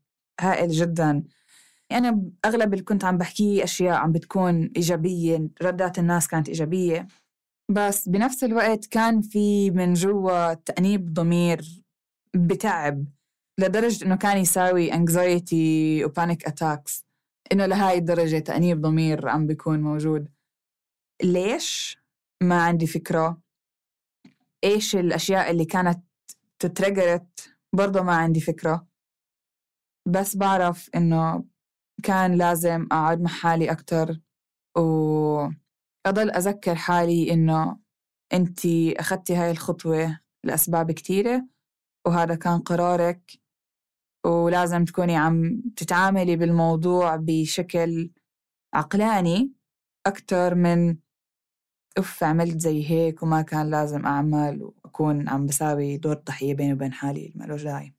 هائل 0.41 0.71
جدا. 0.71 1.25
أنا 1.93 2.23
أغلب 2.45 2.73
اللي 2.75 2.85
كنت 2.85 3.05
عم 3.05 3.19
بحكيه 3.19 3.65
أشياء 3.65 3.97
عم 3.97 4.13
بتكون 4.13 4.71
إيجابية 4.77 5.49
ردات 5.63 5.99
الناس 5.99 6.29
كانت 6.29 6.49
إيجابية. 6.49 7.07
بس 7.71 8.09
بنفس 8.09 8.45
الوقت 8.45 8.87
كان 8.87 9.23
في 9.23 9.71
من 9.71 9.95
جوا 9.95 10.55
تأنيب 10.55 11.13
ضمير 11.13 11.61
بتعب 12.35 13.05
لدرجة 13.59 14.05
إنه 14.05 14.17
كان 14.17 14.39
يساوي 14.39 14.91
anxiety 14.93 16.05
وبانيك 16.05 16.47
أتاكس 16.47 17.07
إنه 17.53 17.67
لهاي 17.67 17.99
الدرجة 17.99 18.39
تأنيب 18.39 18.81
ضمير 18.81 19.29
عم 19.29 19.47
بيكون 19.47 19.81
موجود. 19.83 20.29
ليش؟ 21.23 21.99
ما 22.43 22.63
عندي 22.63 22.87
فكرة 22.87 23.43
إيش 24.65 24.97
الأشياء 24.97 25.51
اللي 25.51 25.65
كانت 25.65 26.05
تترجرت 26.59 27.57
برضه 27.73 28.03
ما 28.03 28.17
عندي 28.17 28.41
فكرة 28.41 28.87
بس 30.09 30.37
بعرف 30.37 30.91
إنه 30.95 31.45
كان 32.03 32.35
لازم 32.35 32.87
أقعد 32.93 33.21
مع 33.21 33.31
حالي 33.31 33.71
أكتر 33.73 34.21
وأضل 34.77 36.31
أذكر 36.31 36.75
حالي 36.75 37.33
إنه 37.33 37.79
أنتي 38.33 39.01
أخدتي 39.01 39.37
هاي 39.37 39.51
الخطوة 39.51 40.21
لأسباب 40.45 40.93
كتيرة 40.93 41.47
وهذا 42.07 42.35
كان 42.35 42.59
قرارك 42.59 43.33
ولازم 44.27 44.85
تكوني 44.85 45.17
عم 45.17 45.63
تتعاملي 45.77 46.37
بالموضوع 46.37 47.17
بشكل 47.17 48.11
عقلاني 48.75 49.53
أكتر 50.07 50.55
من 50.55 50.97
أوف 51.99 52.25
عملت 52.25 52.61
زي 52.61 52.91
هيك 52.91 53.23
وما 53.23 53.43
كان 53.43 53.71
لازم 53.71 54.07
أعمل 54.07 54.63
وأكون 54.63 55.29
عم 55.29 55.47
بساوي 55.47 55.97
دور 55.97 56.15
ضحية 56.15 56.55
بيني 56.55 56.73
وبين 56.73 56.93
حالي 56.93 57.33
مالوش 57.35 57.63
داعي. 57.63 57.95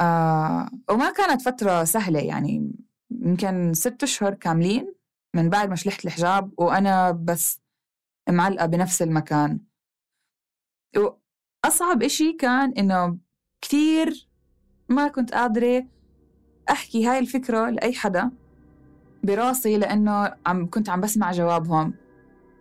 آه 0.00 0.70
وما 0.90 1.10
كانت 1.12 1.42
فترة 1.42 1.84
سهلة 1.84 2.20
يعني 2.20 2.72
يمكن 3.10 3.74
ست 3.74 4.02
أشهر 4.02 4.34
كاملين 4.34 4.94
من 5.34 5.48
بعد 5.50 5.68
ما 5.68 5.76
شلحت 5.76 6.04
الحجاب 6.04 6.52
وأنا 6.60 7.10
بس 7.10 7.60
معلقة 8.28 8.66
بنفس 8.66 9.02
المكان. 9.02 9.60
وأصعب 10.96 12.02
إشي 12.02 12.32
كان 12.32 12.72
إنه 12.72 13.18
كتير 13.60 14.28
ما 14.88 15.08
كنت 15.08 15.34
قادرة 15.34 15.86
أحكي 16.70 17.06
هاي 17.06 17.18
الفكرة 17.18 17.70
لأي 17.70 17.94
حدا 17.94 18.30
براسي 19.24 19.78
لأنه 19.78 20.36
عم 20.46 20.70
كنت 20.70 20.88
عم 20.88 21.00
بسمع 21.00 21.32
جوابهم. 21.32 21.94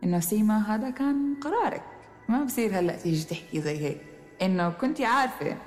إنه 0.04 0.20
سيما 0.20 0.76
هذا 0.76 0.90
كان 0.90 1.36
قرارك. 1.44 1.84
ما 2.30 2.44
بصير 2.44 2.80
هلأ 2.80 2.96
تيجي 2.96 3.24
تحكي 3.24 3.62
زي 3.62 3.78
هيك. 3.78 4.02
إنه 4.42 4.70
كنتي 4.70 5.06
عارفة. 5.06 5.58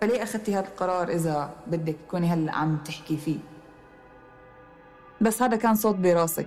فليه 0.00 0.22
أخذتي 0.22 0.54
هذا 0.54 0.68
القرار 0.68 1.08
إذا 1.08 1.54
بدك 1.66 1.96
تكوني 2.08 2.26
هلأ 2.26 2.54
عم 2.54 2.76
تحكي 2.76 3.16
فيه؟ 3.16 3.38
بس 5.20 5.42
هذا 5.42 5.56
كان 5.56 5.74
صوت 5.74 5.94
براسي. 5.94 6.46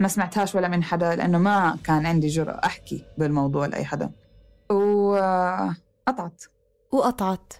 ما 0.00 0.08
سمعتهاش 0.08 0.54
ولا 0.54 0.68
من 0.68 0.82
حدا 0.82 1.16
لأنه 1.16 1.38
ما 1.38 1.78
كان 1.84 2.06
عندي 2.06 2.26
جرأة 2.26 2.60
أحكي 2.64 3.04
بالموضوع 3.18 3.66
لأي 3.66 3.84
حدا. 3.84 4.10
وقطعت 4.70 6.44
وقطعت 6.92 7.52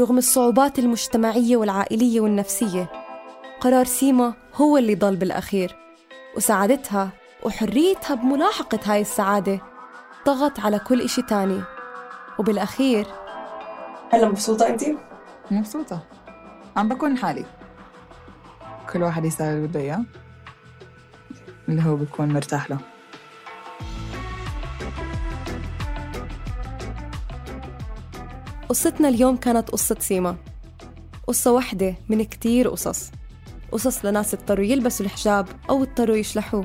رغم 0.00 0.18
الصعوبات 0.18 0.78
المجتمعية 0.78 1.56
والعائلية 1.56 2.20
والنفسية 2.20 2.90
قرار 3.60 3.84
سيما 3.84 4.34
هو 4.54 4.78
اللي 4.78 4.94
ضل 4.94 5.16
بالأخير. 5.16 5.87
وسعادتها 6.36 7.10
وحريتها 7.42 8.14
بملاحقة 8.14 8.78
هاي 8.84 9.00
السعادة 9.00 9.60
ضغط 10.26 10.60
على 10.60 10.78
كل 10.78 11.00
إشي 11.00 11.22
تاني. 11.22 11.62
وبالأخير 12.38 13.06
هلا 14.12 14.28
مبسوطة 14.28 14.68
أنت؟ 14.68 14.84
مبسوطة. 15.50 16.06
عم 16.76 16.88
بكون 16.88 17.18
حالي. 17.18 17.44
كل 18.92 19.02
واحد 19.02 19.24
يساوي 19.24 19.50
اللي 19.50 19.68
بده 19.68 19.80
إياه. 19.80 20.04
اللي 21.68 21.82
هو 21.82 21.96
بيكون 21.96 22.32
مرتاح 22.32 22.70
له. 22.70 22.78
قصتنا 28.68 29.08
اليوم 29.08 29.36
كانت 29.36 29.70
قصة 29.70 29.96
سيما. 29.98 30.36
قصة 31.26 31.52
واحدة 31.52 31.94
من 32.08 32.24
كتير 32.24 32.68
قصص. 32.68 33.10
قصص 33.72 34.04
لناس 34.04 34.34
اضطروا 34.34 34.64
يلبسوا 34.64 35.06
الحجاب 35.06 35.46
أو 35.70 35.82
اضطروا 35.82 36.16
يشلحوه. 36.16 36.64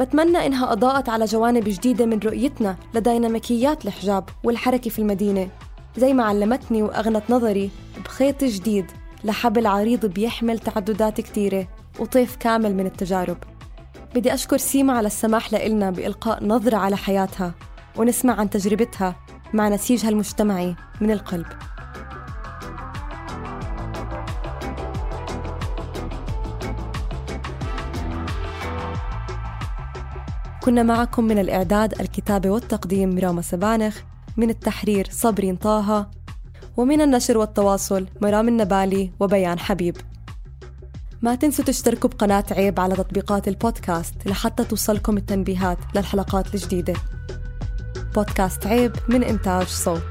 بتمنى 0.00 0.46
إنها 0.46 0.72
أضاءت 0.72 1.08
على 1.08 1.24
جوانب 1.24 1.64
جديدة 1.64 2.06
من 2.06 2.18
رؤيتنا 2.18 2.76
لديناميكيات 2.94 3.84
الحجاب 3.84 4.28
والحركة 4.44 4.90
في 4.90 4.98
المدينة 4.98 5.48
زي 5.96 6.12
ما 6.12 6.24
علمتني 6.24 6.82
وأغنت 6.82 7.22
نظري 7.30 7.70
بخيط 8.04 8.44
جديد 8.44 8.86
لحبل 9.24 9.66
عريض 9.66 10.06
بيحمل 10.06 10.58
تعددات 10.58 11.20
كتيرة 11.20 11.68
وطيف 11.98 12.36
كامل 12.36 12.74
من 12.74 12.86
التجارب. 12.86 13.36
بدي 14.14 14.34
أشكر 14.34 14.56
سيما 14.56 14.92
على 14.92 15.06
السماح 15.06 15.52
لإلنا 15.52 15.90
بإلقاء 15.90 16.44
نظرة 16.44 16.76
على 16.76 16.96
حياتها 16.96 17.54
ونسمع 17.96 18.40
عن 18.40 18.50
تجربتها 18.50 19.16
مع 19.54 19.68
نسيجها 19.68 20.08
المجتمعي 20.08 20.74
من 21.00 21.10
القلب. 21.10 21.46
كنا 30.66 30.82
معكم 30.82 31.24
من 31.24 31.38
الإعداد 31.38 32.00
الكتابة 32.00 32.50
والتقديم 32.50 33.18
راما 33.18 33.42
سبانخ 33.42 34.00
من 34.36 34.50
التحرير 34.50 35.08
صبرين 35.10 35.56
طه 35.56 36.10
ومن 36.76 37.00
النشر 37.00 37.38
والتواصل 37.38 38.06
مرام 38.20 38.48
النبالي 38.48 39.12
وبيان 39.20 39.58
حبيب 39.58 39.96
ما 41.22 41.34
تنسوا 41.34 41.64
تشتركوا 41.64 42.10
بقناة 42.10 42.44
عيب 42.50 42.80
على 42.80 42.94
تطبيقات 42.94 43.48
البودكاست 43.48 44.14
لحتى 44.26 44.64
توصلكم 44.64 45.16
التنبيهات 45.16 45.78
للحلقات 45.94 46.54
الجديدة 46.54 46.94
بودكاست 48.14 48.66
عيب 48.66 48.92
من 49.08 49.24
إنتاج 49.24 49.66
صوت 49.66 50.02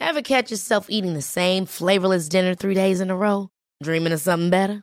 Ever 0.00 0.22
catch 0.22 0.50
yourself 0.50 0.90
eating 0.90 1.14
the 1.14 1.22
same 1.22 1.66
flavorless 1.66 2.28
dinner 2.28 2.54
three 2.54 2.74
days 2.74 3.00
in 3.00 3.10
a 3.10 3.16
row? 3.16 3.48
Dreaming 3.82 4.12
of 4.12 4.20
something 4.20 4.50
better? 4.50 4.82